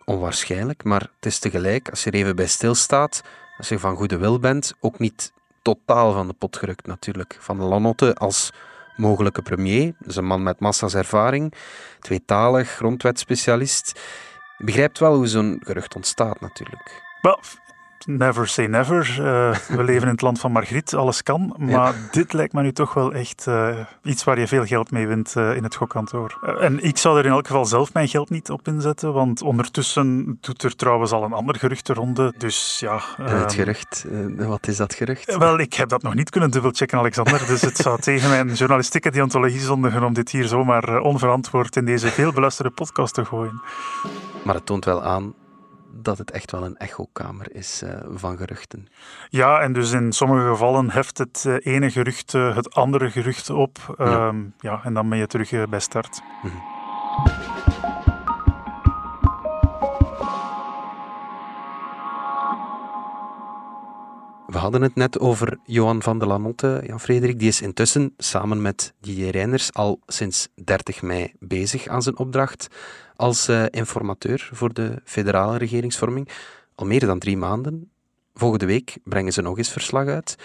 onwaarschijnlijk, 0.06 0.84
maar 0.84 1.02
het 1.02 1.26
is 1.26 1.40
tegelijk, 1.40 1.90
als 1.90 2.04
je 2.04 2.12
er 2.12 2.18
even 2.18 2.36
bij 2.36 2.48
stilstaat, 2.48 3.24
als 3.58 3.70
je 3.70 3.80
van 3.80 3.96
goede 3.96 4.18
wil 4.18 4.40
bent, 4.40 4.74
ook 4.80 5.00
niet 5.00 5.34
totaal 5.62 6.14
van 6.14 6.28
de 6.28 6.34
pot 6.34 6.58
gerukt 6.58 6.88
natuurlijk. 6.88 7.38
Van 7.40 7.58
der 7.58 7.68
Lanotte 7.68 8.16
als 8.16 8.52
mogelijke 8.98 9.42
premier, 9.42 9.94
dus 10.00 10.16
een 10.16 10.26
man 10.26 10.44
met 10.44 10.60
massa's 10.60 10.94
ervaring, 10.94 11.54
tweetalig, 12.00 12.70
grondwetspecialist. 12.70 14.00
Je 14.58 14.64
begrijpt 14.64 15.00
wel 15.00 15.16
hoe 15.16 15.28
zo'n 15.28 15.62
gerucht 15.64 15.96
ontstaat 15.96 16.42
natuurlijk. 16.42 17.02
Well, 17.22 17.40
never 18.06 18.48
say 18.48 18.66
never. 18.66 19.18
Uh, 19.20 19.56
we 19.56 19.84
leven 19.92 20.08
in 20.08 20.14
het 20.14 20.22
land 20.22 20.40
van 20.40 20.52
Margriet, 20.52 20.94
alles 20.94 21.24
kan. 21.24 21.54
Maar 21.58 21.70
ja. 21.70 21.94
dit 22.12 22.34
lijkt 22.34 22.54
me 22.54 22.62
nu 22.62 22.72
toch 22.72 22.94
wel 22.94 23.14
echt 23.14 23.46
uh, 23.48 23.78
iets 24.04 24.24
waar 24.24 24.40
je 24.40 24.48
veel 24.48 24.66
geld 24.66 24.92
mee 24.92 25.08
wint 25.08 25.34
uh, 25.38 25.56
in 25.56 25.64
het 25.64 25.76
gokkantoor. 25.76 26.58
en 26.60 26.84
ik 26.84 26.98
zou 26.98 27.20
er 27.20 27.26
in 27.26 27.32
elk 27.32 27.48
geval 27.48 27.66
zelf 27.66 27.94
mijn 27.94 28.08
geld 28.08 28.30
niet 28.30 28.50
op 28.50 28.68
inzetten, 28.68 29.14
want 29.14 29.42
ondertussen 29.42 30.38
doet 30.42 30.64
er 30.64 30.76
trouwens 30.76 31.12
al 31.12 31.24
een 31.24 31.34
ander 31.34 31.56
gerucht 31.56 31.86
de 31.86 31.94
ronde. 31.94 32.34
Dus 32.38 32.80
ja. 32.80 33.00
het 33.22 33.54
gerucht, 33.54 34.06
wat 34.36 34.68
is 34.68 34.78
dat 34.78 34.94
gerucht? 34.94 35.38
wel, 35.38 35.60
ik 35.60 35.74
heb 35.74 35.90
dat 35.90 36.02
nog 36.02 36.14
niet 36.14 36.30
kunnen 36.30 36.52
dubbelchecken, 36.52 36.98
Alexander. 36.98 37.46
Dus 37.48 37.62
het 37.62 37.78
zou 37.78 38.00
tegen 38.02 38.30
mijn 38.30 38.54
journalistieke 38.54 39.12
deontologie 39.12 39.60
zondigen 39.60 40.04
om 40.04 40.14
dit 40.14 40.32
hier 40.32 40.48
zomaar 40.48 41.00
onverantwoord 41.00 41.76
in 41.76 41.86
deze 41.86 42.08
veel 42.08 42.32
beluisterde 42.32 42.72
podcast 42.72 43.14
te 43.14 43.26
gooien. 43.26 43.62
Maar 44.44 44.56
het 44.56 44.66
toont 44.66 44.86
wel 44.86 45.04
aan 45.04 45.34
dat 46.02 46.18
het 46.18 46.32
echt 46.32 46.52
wel 46.52 46.66
een 46.66 46.78
echokamer 46.78 47.56
is 47.56 47.84
uh, 47.84 47.90
van 48.10 48.38
geruchten. 48.38 48.88
Ja, 49.30 49.60
en 49.60 49.74
dus 49.74 49.92
in 49.92 50.12
sommige 50.12 50.48
gevallen 50.48 50.92
heft 50.92 51.18
het 51.18 51.44
uh, 51.48 51.56
ene 51.60 51.92
gerucht 51.92 52.34
uh, 52.34 52.56
het 52.56 52.74
andere 52.74 53.12
gerucht 53.12 53.50
op. 53.50 53.96
Ja. 53.98 54.32
Uh, 54.32 54.40
ja. 54.60 54.82
en 54.84 54.94
dan 54.94 55.10
ben 55.10 55.18
je 55.18 55.28
terug 55.28 55.70
bij 55.70 55.80
start. 55.80 56.22
Mm 56.44 56.50
-hmm. 56.50 56.77
Hadden 64.68 64.88
het 64.88 64.96
net 64.96 65.20
over 65.20 65.58
Johan 65.66 66.04
van 66.04 66.20
der 66.20 66.28
Lanotte, 66.28 66.84
Jan 66.86 67.00
Frederik. 67.00 67.40
Die 67.40 67.48
is 67.48 67.62
intussen 67.62 68.14
samen 68.18 68.62
met 68.62 68.94
Didier 69.02 69.32
Reiners 69.32 69.74
al 69.74 70.00
sinds 70.08 70.48
30 70.56 71.02
mei 71.02 71.34
bezig 71.40 71.88
aan 71.88 72.02
zijn 72.02 72.18
opdracht 72.18 72.68
als 73.16 73.50
uh, 73.50 73.66
informateur 73.70 74.50
voor 74.54 74.74
de 74.74 75.02
federale 75.04 75.58
regeringsvorming. 75.58 76.30
Al 76.76 76.86
meer 76.86 77.00
dan 77.00 77.20
drie 77.20 77.38
maanden. 77.38 77.92
Volgende 78.34 78.66
week 78.66 78.98
brengen 79.04 79.34
ze 79.34 79.42
nog 79.42 79.58
eens 79.58 79.72
verslag 79.72 80.08
uit. 80.08 80.36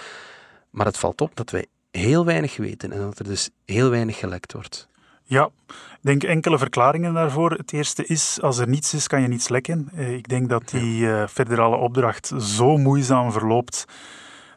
Maar 0.71 0.87
het 0.87 0.99
valt 0.99 1.21
op 1.21 1.37
dat 1.37 1.51
wij 1.51 1.67
heel 1.91 2.25
weinig 2.25 2.57
weten 2.57 2.93
en 2.93 3.01
dat 3.01 3.19
er 3.19 3.25
dus 3.25 3.51
heel 3.65 3.91
weinig 3.91 4.19
gelekt 4.19 4.53
wordt. 4.53 4.89
Ja, 5.33 5.51
ik 5.69 5.99
denk 6.01 6.23
enkele 6.23 6.59
verklaringen 6.59 7.15
daarvoor. 7.15 7.51
Het 7.51 7.73
eerste 7.73 8.07
is, 8.07 8.39
als 8.43 8.59
er 8.59 8.69
niets 8.69 8.95
is, 8.95 9.07
kan 9.07 9.23
je 9.23 9.29
niets 9.29 9.49
lekken. 9.49 9.91
Ik 9.95 10.29
denk 10.29 10.49
dat 10.49 10.69
die 10.69 11.03
uh, 11.03 11.27
federale 11.27 11.77
opdracht 11.77 12.33
zo 12.39 12.77
moeizaam 12.77 13.33
verloopt 13.33 13.85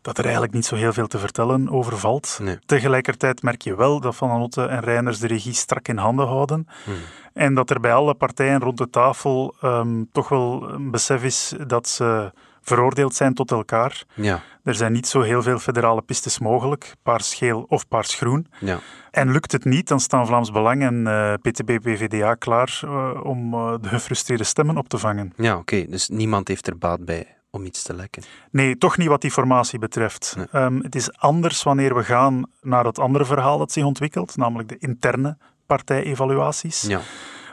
dat 0.01 0.17
er 0.17 0.23
eigenlijk 0.23 0.53
niet 0.53 0.65
zo 0.65 0.75
heel 0.75 0.93
veel 0.93 1.07
te 1.07 1.17
vertellen 1.17 1.69
over 1.69 1.97
valt. 1.97 2.39
Nee. 2.41 2.59
Tegelijkertijd 2.65 3.41
merk 3.41 3.61
je 3.61 3.75
wel 3.75 3.99
dat 3.99 4.15
Van 4.15 4.29
Anotte 4.29 4.65
en 4.65 4.79
Reiners 4.79 5.19
de 5.19 5.27
regie 5.27 5.53
strak 5.53 5.87
in 5.87 5.97
handen 5.97 6.27
houden. 6.27 6.67
Hmm. 6.83 6.93
En 7.33 7.53
dat 7.53 7.69
er 7.69 7.79
bij 7.79 7.93
alle 7.93 8.13
partijen 8.13 8.59
rond 8.59 8.77
de 8.77 8.89
tafel 8.89 9.55
um, 9.63 10.09
toch 10.11 10.29
wel 10.29 10.69
een 10.69 10.91
besef 10.91 11.23
is 11.23 11.53
dat 11.67 11.87
ze 11.87 12.31
veroordeeld 12.65 13.15
zijn 13.15 13.33
tot 13.33 13.51
elkaar. 13.51 14.03
Ja. 14.13 14.41
Er 14.63 14.75
zijn 14.75 14.91
niet 14.91 15.07
zo 15.07 15.21
heel 15.21 15.41
veel 15.41 15.59
federale 15.59 16.01
pistes 16.01 16.39
mogelijk, 16.39 16.95
paars-geel 17.03 17.65
of 17.67 17.87
paars-groen. 17.87 18.47
Ja. 18.59 18.79
En 19.11 19.31
lukt 19.31 19.51
het 19.51 19.65
niet, 19.65 19.87
dan 19.87 19.99
staan 19.99 20.27
Vlaams 20.27 20.51
Belang 20.51 20.83
en 20.83 21.05
uh, 21.07 21.33
PTB-PVDA 21.33 22.33
klaar 22.33 22.81
uh, 22.85 23.09
om 23.23 23.53
uh, 23.53 23.73
de 23.81 23.89
gefrustreerde 23.89 24.43
stemmen 24.43 24.77
op 24.77 24.87
te 24.87 24.97
vangen. 24.97 25.33
Ja, 25.37 25.51
oké. 25.51 25.59
Okay. 25.59 25.87
Dus 25.89 26.09
niemand 26.09 26.47
heeft 26.47 26.67
er 26.67 26.77
baat 26.77 27.05
bij 27.05 27.35
om 27.49 27.65
iets 27.65 27.83
te 27.83 27.93
lekken. 27.93 28.23
Nee, 28.51 28.77
toch 28.77 28.97
niet 28.97 29.07
wat 29.07 29.21
die 29.21 29.31
formatie 29.31 29.79
betreft. 29.79 30.35
Nee. 30.37 30.63
Um, 30.63 30.81
het 30.81 30.95
is 30.95 31.17
anders 31.17 31.63
wanneer 31.63 31.95
we 31.95 32.03
gaan 32.03 32.45
naar 32.61 32.85
het 32.85 32.99
andere 32.99 33.25
verhaal 33.25 33.57
dat 33.57 33.71
zich 33.71 33.83
ontwikkelt, 33.83 34.37
namelijk 34.37 34.69
de 34.69 34.77
interne 34.77 35.37
partijevaluaties. 35.65 36.81
Ja. 36.81 36.99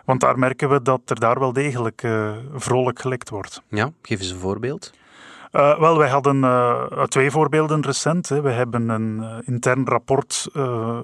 Want 0.05 0.21
daar 0.21 0.39
merken 0.39 0.69
we 0.69 0.83
dat 0.83 1.01
er 1.05 1.21
daar 1.21 1.39
wel 1.39 1.53
degelijk 1.53 2.03
uh, 2.03 2.33
vrolijk 2.55 3.01
gelekt 3.01 3.31
wordt. 3.31 3.63
Ja, 3.69 3.91
geef 4.03 4.21
eens 4.21 4.31
een 4.31 4.39
voorbeeld. 4.39 4.93
Uh, 5.53 5.79
wel, 5.79 5.99
wij 5.99 6.09
hadden 6.09 6.37
uh, 6.37 7.03
twee 7.03 7.31
voorbeelden 7.31 7.83
recent. 7.83 8.29
Hè. 8.29 8.41
We 8.41 8.51
hebben 8.51 8.89
een 8.89 9.19
uh, 9.21 9.37
intern 9.45 9.87
rapport 9.87 10.49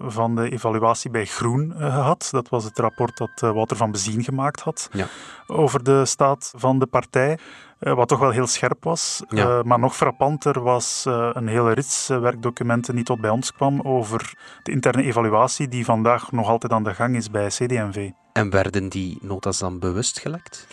van 0.06 0.34
de 0.34 0.50
evaluatie 0.50 1.10
bij 1.10 1.24
Groen 1.24 1.74
gehad. 1.78 2.28
Dat 2.30 2.48
was 2.48 2.64
het 2.64 2.78
rapport 2.78 3.16
dat 3.16 3.52
Wouter 3.54 3.76
van 3.76 3.90
Bezien 3.90 4.24
gemaakt 4.24 4.60
had 4.60 4.88
ja. 4.92 5.06
over 5.46 5.82
de 5.84 6.04
staat 6.04 6.52
van 6.56 6.78
de 6.78 6.86
partij. 6.86 7.38
wat 7.78 8.08
toch 8.08 8.18
wel 8.18 8.30
heel 8.30 8.46
scherp 8.46 8.84
was. 8.84 9.22
Ja. 9.28 9.62
maar 9.64 9.78
nog 9.78 9.96
frappanter 9.96 10.62
was 10.62 11.04
een 11.32 11.48
hele 11.48 11.72
rits 11.72 12.06
werkdocumenten 12.06 12.94
die 12.94 13.04
tot 13.04 13.20
bij 13.20 13.30
ons 13.30 13.52
kwam 13.52 13.80
over 13.80 14.34
de 14.62 14.70
interne 14.70 15.02
evaluatie 15.02 15.68
die 15.68 15.84
vandaag 15.84 16.32
nog 16.32 16.48
altijd 16.48 16.72
aan 16.72 16.84
de 16.84 16.94
gang 16.94 17.16
is 17.16 17.30
bij 17.30 17.48
CD&V. 17.48 18.10
En 18.32 18.50
werden 18.50 18.88
die 18.88 19.18
notas 19.20 19.58
dan 19.58 19.78
bewust 19.78 20.20
gelekt? 20.20 20.66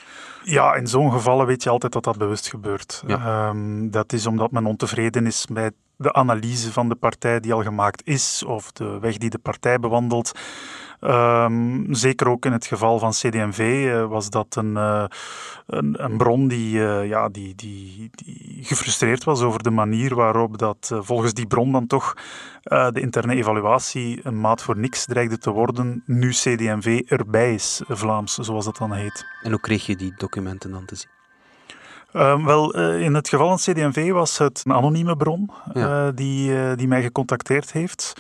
Ja, 0.45 0.75
in 0.75 0.87
zo'n 0.87 1.11
gevallen 1.11 1.45
weet 1.45 1.63
je 1.63 1.69
altijd 1.69 1.93
dat 1.93 2.03
dat 2.03 2.17
bewust 2.17 2.47
gebeurt. 2.47 3.03
Ja. 3.07 3.49
Um, 3.49 3.91
dat 3.91 4.13
is 4.13 4.25
omdat 4.25 4.51
men 4.51 4.65
ontevreden 4.65 5.25
is 5.25 5.47
met 5.47 5.73
de 5.97 6.13
analyse 6.13 6.71
van 6.71 6.89
de 6.89 6.95
partij 6.95 7.39
die 7.39 7.53
al 7.53 7.63
gemaakt 7.63 8.01
is 8.07 8.43
of 8.43 8.71
de 8.71 8.99
weg 8.99 9.17
die 9.17 9.29
de 9.29 9.39
partij 9.39 9.79
bewandelt. 9.79 10.31
Um, 11.01 11.93
zeker 11.93 12.29
ook 12.29 12.45
in 12.45 12.51
het 12.51 12.65
geval 12.65 12.99
van 12.99 13.11
CD&V 13.11 13.59
uh, 13.59 14.05
was 14.05 14.29
dat 14.29 14.55
een, 14.55 14.71
uh, 14.71 15.05
een, 15.67 16.03
een, 16.03 16.17
bron 16.17 16.47
die, 16.47 16.75
uh, 16.77 17.07
ja, 17.07 17.29
die, 17.29 17.55
die, 17.55 18.09
die, 18.11 18.57
gefrustreerd 18.61 19.23
was 19.23 19.41
over 19.41 19.63
de 19.63 19.69
manier 19.69 20.15
waarop 20.15 20.57
dat 20.57 20.91
volgens 20.99 21.33
die 21.33 21.47
bron 21.47 21.71
dan 21.71 21.87
toch 21.87 22.13
de 22.63 23.01
interne 23.01 23.35
evaluatie 23.35 24.19
een 24.23 24.39
maat 24.41 24.63
voor 24.63 24.77
niks 24.77 25.05
dreigde 25.05 25.37
te 25.37 25.51
worden, 25.51 26.03
nu 26.05 26.29
CD&V 26.29 27.01
erbij 27.07 27.53
is, 27.53 27.81
Vlaams, 27.87 28.33
zoals 28.33 28.65
dat 28.65 28.77
dan 28.77 28.93
heet. 28.93 29.25
En 29.41 29.51
hoe 29.51 29.59
kreeg 29.59 29.85
je 29.85 29.95
die 29.95 30.13
documenten 30.17 30.71
dan 30.71 30.85
te 30.85 30.95
zien? 30.95 31.14
Uh, 32.15 32.45
wel, 32.45 32.77
uh, 32.77 33.01
in 33.01 33.13
het 33.13 33.29
geval 33.29 33.57
van 33.57 33.73
CD&V 33.73 34.11
was 34.11 34.37
het 34.37 34.61
een 34.63 34.73
anonieme 34.73 35.17
bron 35.17 35.49
ja. 35.73 36.07
uh, 36.07 36.11
die, 36.15 36.75
die 36.75 36.87
mij 36.87 37.01
gecontacteerd 37.01 37.71
heeft. 37.71 38.13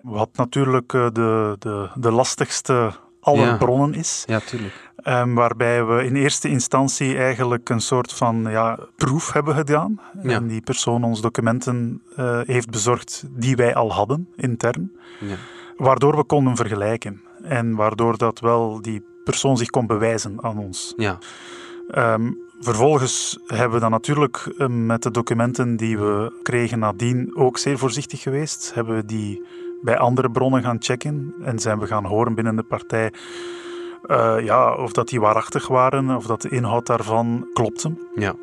Wat 0.00 0.28
natuurlijk 0.32 0.90
de, 0.90 1.56
de, 1.58 1.88
de 1.94 2.10
lastigste 2.12 2.92
aller 3.20 3.46
ja. 3.46 3.56
bronnen 3.56 3.94
is. 3.94 4.24
Ja, 4.26 4.40
tuurlijk. 4.40 4.90
Um, 5.04 5.34
waarbij 5.34 5.84
we 5.84 6.04
in 6.04 6.16
eerste 6.16 6.48
instantie 6.48 7.16
eigenlijk 7.16 7.68
een 7.68 7.80
soort 7.80 8.12
van 8.12 8.46
ja, 8.48 8.78
proef 8.96 9.32
hebben 9.32 9.54
gedaan. 9.54 10.00
Ja. 10.22 10.30
En 10.30 10.46
die 10.46 10.60
persoon 10.60 11.04
ons 11.04 11.20
documenten 11.20 12.02
heeft 12.46 12.70
bezorgd 12.70 13.24
die 13.30 13.56
wij 13.56 13.74
al 13.74 13.92
hadden, 13.92 14.28
intern. 14.36 14.92
Ja. 15.20 15.36
Waardoor 15.76 16.16
we 16.16 16.24
konden 16.24 16.56
vergelijken. 16.56 17.22
En 17.42 17.74
waardoor 17.74 18.18
dat 18.18 18.40
wel 18.40 18.82
die 18.82 19.02
persoon 19.24 19.56
zich 19.56 19.70
kon 19.70 19.86
bewijzen 19.86 20.42
aan 20.42 20.58
ons. 20.58 20.92
Ja. 20.96 21.18
Um, 21.96 22.46
Vervolgens 22.60 23.38
hebben 23.46 23.72
we 23.72 23.80
dan 23.80 23.90
natuurlijk 23.90 24.54
met 24.68 25.02
de 25.02 25.10
documenten 25.10 25.76
die 25.76 25.98
we 25.98 26.32
kregen 26.42 26.78
nadien 26.78 27.36
ook 27.36 27.58
zeer 27.58 27.78
voorzichtig 27.78 28.22
geweest. 28.22 28.74
Hebben 28.74 28.94
we 28.94 29.04
die 29.04 29.42
bij 29.82 29.98
andere 29.98 30.30
bronnen 30.30 30.62
gaan 30.62 30.76
checken 30.80 31.34
en 31.42 31.58
zijn 31.58 31.78
we 31.78 31.86
gaan 31.86 32.04
horen 32.04 32.34
binnen 32.34 32.56
de 32.56 32.62
partij 32.62 33.12
uh, 34.06 34.36
ja, 34.40 34.74
of 34.74 34.92
dat 34.92 35.08
die 35.08 35.20
waarachtig 35.20 35.68
waren, 35.68 36.16
of 36.16 36.26
dat 36.26 36.42
de 36.42 36.48
inhoud 36.48 36.86
daarvan 36.86 37.48
klopte. 37.52 37.92
Ja. 38.14 38.34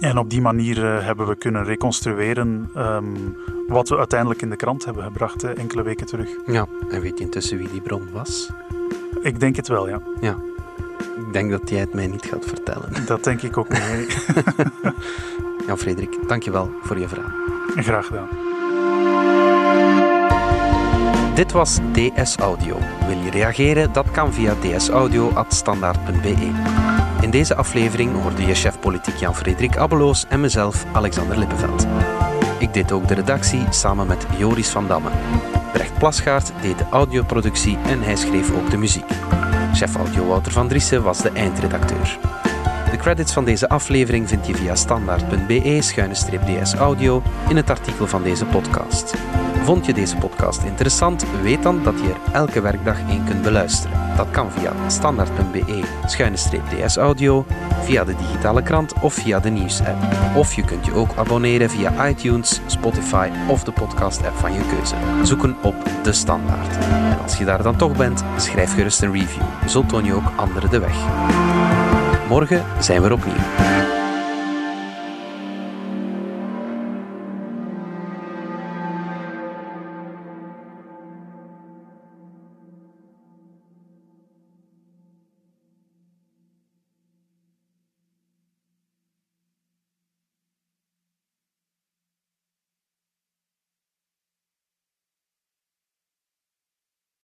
En 0.00 0.18
op 0.18 0.30
die 0.30 0.40
manier 0.40 0.78
uh, 0.78 1.04
hebben 1.04 1.26
we 1.26 1.36
kunnen 1.36 1.64
reconstrueren 1.64 2.70
um, 2.76 3.36
wat 3.66 3.88
we 3.88 3.98
uiteindelijk 3.98 4.42
in 4.42 4.50
de 4.50 4.56
krant 4.56 4.84
hebben 4.84 5.02
gebracht 5.02 5.44
uh, 5.44 5.58
enkele 5.58 5.82
weken 5.82 6.06
terug. 6.06 6.28
Ja, 6.46 6.66
en 6.88 7.00
weet 7.00 7.18
je 7.18 7.24
intussen 7.24 7.58
wie 7.58 7.68
die 7.68 7.80
bron 7.80 8.08
was? 8.12 8.50
Ik 9.22 9.40
denk 9.40 9.56
het 9.56 9.68
wel, 9.68 9.88
ja. 9.88 10.02
Ja. 10.20 10.36
Ik 11.26 11.32
denk 11.32 11.50
dat 11.50 11.70
jij 11.70 11.80
het 11.80 11.94
mij 11.94 12.06
niet 12.06 12.26
gaat 12.26 12.44
vertellen. 12.44 13.06
Dat 13.06 13.24
denk 13.24 13.42
ik 13.42 13.56
ook 13.56 13.68
niet. 13.68 14.26
Jan 15.66 15.78
Frederik, 15.78 16.28
dankjewel 16.28 16.70
voor 16.82 16.98
je 16.98 17.08
vraag. 17.08 17.32
Graag 17.76 18.06
gedaan. 18.06 18.28
Dit 21.34 21.52
was 21.52 21.78
DS 21.92 22.36
Audio. 22.36 22.76
Wil 23.06 23.18
je 23.18 23.30
reageren? 23.30 23.92
Dat 23.92 24.10
kan 24.10 24.32
via 24.32 24.54
dsaudio.standaard.be. 24.60 26.50
In 27.20 27.30
deze 27.30 27.54
aflevering 27.54 28.22
hoorde 28.22 28.46
je 28.46 28.54
chef 28.54 28.80
politiek 28.80 29.16
Jan-Frederik 29.16 29.76
Abbeloos 29.76 30.26
en 30.28 30.40
mezelf, 30.40 30.84
Alexander 30.92 31.38
Lippenveld. 31.38 31.86
Ik 32.58 32.72
deed 32.72 32.92
ook 32.92 33.08
de 33.08 33.14
redactie 33.14 33.66
samen 33.70 34.06
met 34.06 34.26
Joris 34.36 34.68
van 34.68 34.86
Damme. 34.86 35.10
Brecht 35.72 35.98
Plasgaard 35.98 36.52
deed 36.62 36.78
de 36.78 36.86
audioproductie 36.90 37.78
en 37.86 38.02
hij 38.02 38.16
schreef 38.16 38.54
ook 38.54 38.70
de 38.70 38.76
muziek. 38.76 39.10
Chef 39.78 39.96
audio 39.96 40.26
Wouter 40.26 40.52
van 40.52 40.68
Driessen 40.68 41.02
was 41.02 41.18
de 41.18 41.30
eindredacteur. 41.30 42.18
De 42.90 42.96
credits 42.96 43.32
van 43.32 43.44
deze 43.44 43.68
aflevering 43.68 44.28
vind 44.28 44.46
je 44.46 44.54
via 44.54 44.74
standaard.be-ds 44.74 46.74
audio 46.74 47.22
in 47.48 47.56
het 47.56 47.70
artikel 47.70 48.06
van 48.06 48.22
deze 48.22 48.44
podcast. 48.44 49.14
Vond 49.62 49.86
je 49.86 49.94
deze 49.94 50.16
podcast 50.16 50.62
interessant? 50.62 51.24
Weet 51.42 51.62
dan 51.62 51.82
dat 51.82 52.00
je 52.00 52.08
er 52.08 52.32
elke 52.32 52.60
werkdag 52.60 52.96
één 53.08 53.24
kunt 53.24 53.42
beluisteren. 53.42 54.16
Dat 54.16 54.30
kan 54.30 54.52
via 54.52 54.72
standaard.be-ds 54.86 56.96
audio, 56.96 57.46
via 57.82 58.04
de 58.04 58.16
digitale 58.16 58.62
krant 58.62 58.92
of 59.00 59.14
via 59.14 59.40
de 59.40 59.50
nieuws-app. 59.50 60.02
Of 60.36 60.54
je 60.54 60.64
kunt 60.64 60.86
je 60.86 60.94
ook 60.94 61.16
abonneren 61.16 61.70
via 61.70 62.08
iTunes, 62.08 62.60
Spotify 62.66 63.28
of 63.48 63.64
de 63.64 63.72
podcast-app 63.72 64.36
van 64.36 64.52
je 64.52 64.60
keuze. 64.74 64.94
Zoeken 65.22 65.56
op 65.62 65.74
De 66.02 66.12
Standaard. 66.12 66.76
Als 67.22 67.38
je 67.38 67.44
daar 67.44 67.62
dan 67.62 67.76
toch 67.76 67.96
bent, 67.96 68.24
schrijf 68.36 68.74
gerust 68.74 69.02
een 69.02 69.12
review. 69.12 69.42
Zo 69.66 69.84
toon 69.86 70.04
je 70.04 70.14
ook 70.14 70.32
anderen 70.36 70.70
de 70.70 70.78
weg. 70.78 70.96
Morgen 72.28 72.64
zijn 72.78 73.00
we 73.02 73.06
er 73.06 73.12
opnieuw. 73.12 73.77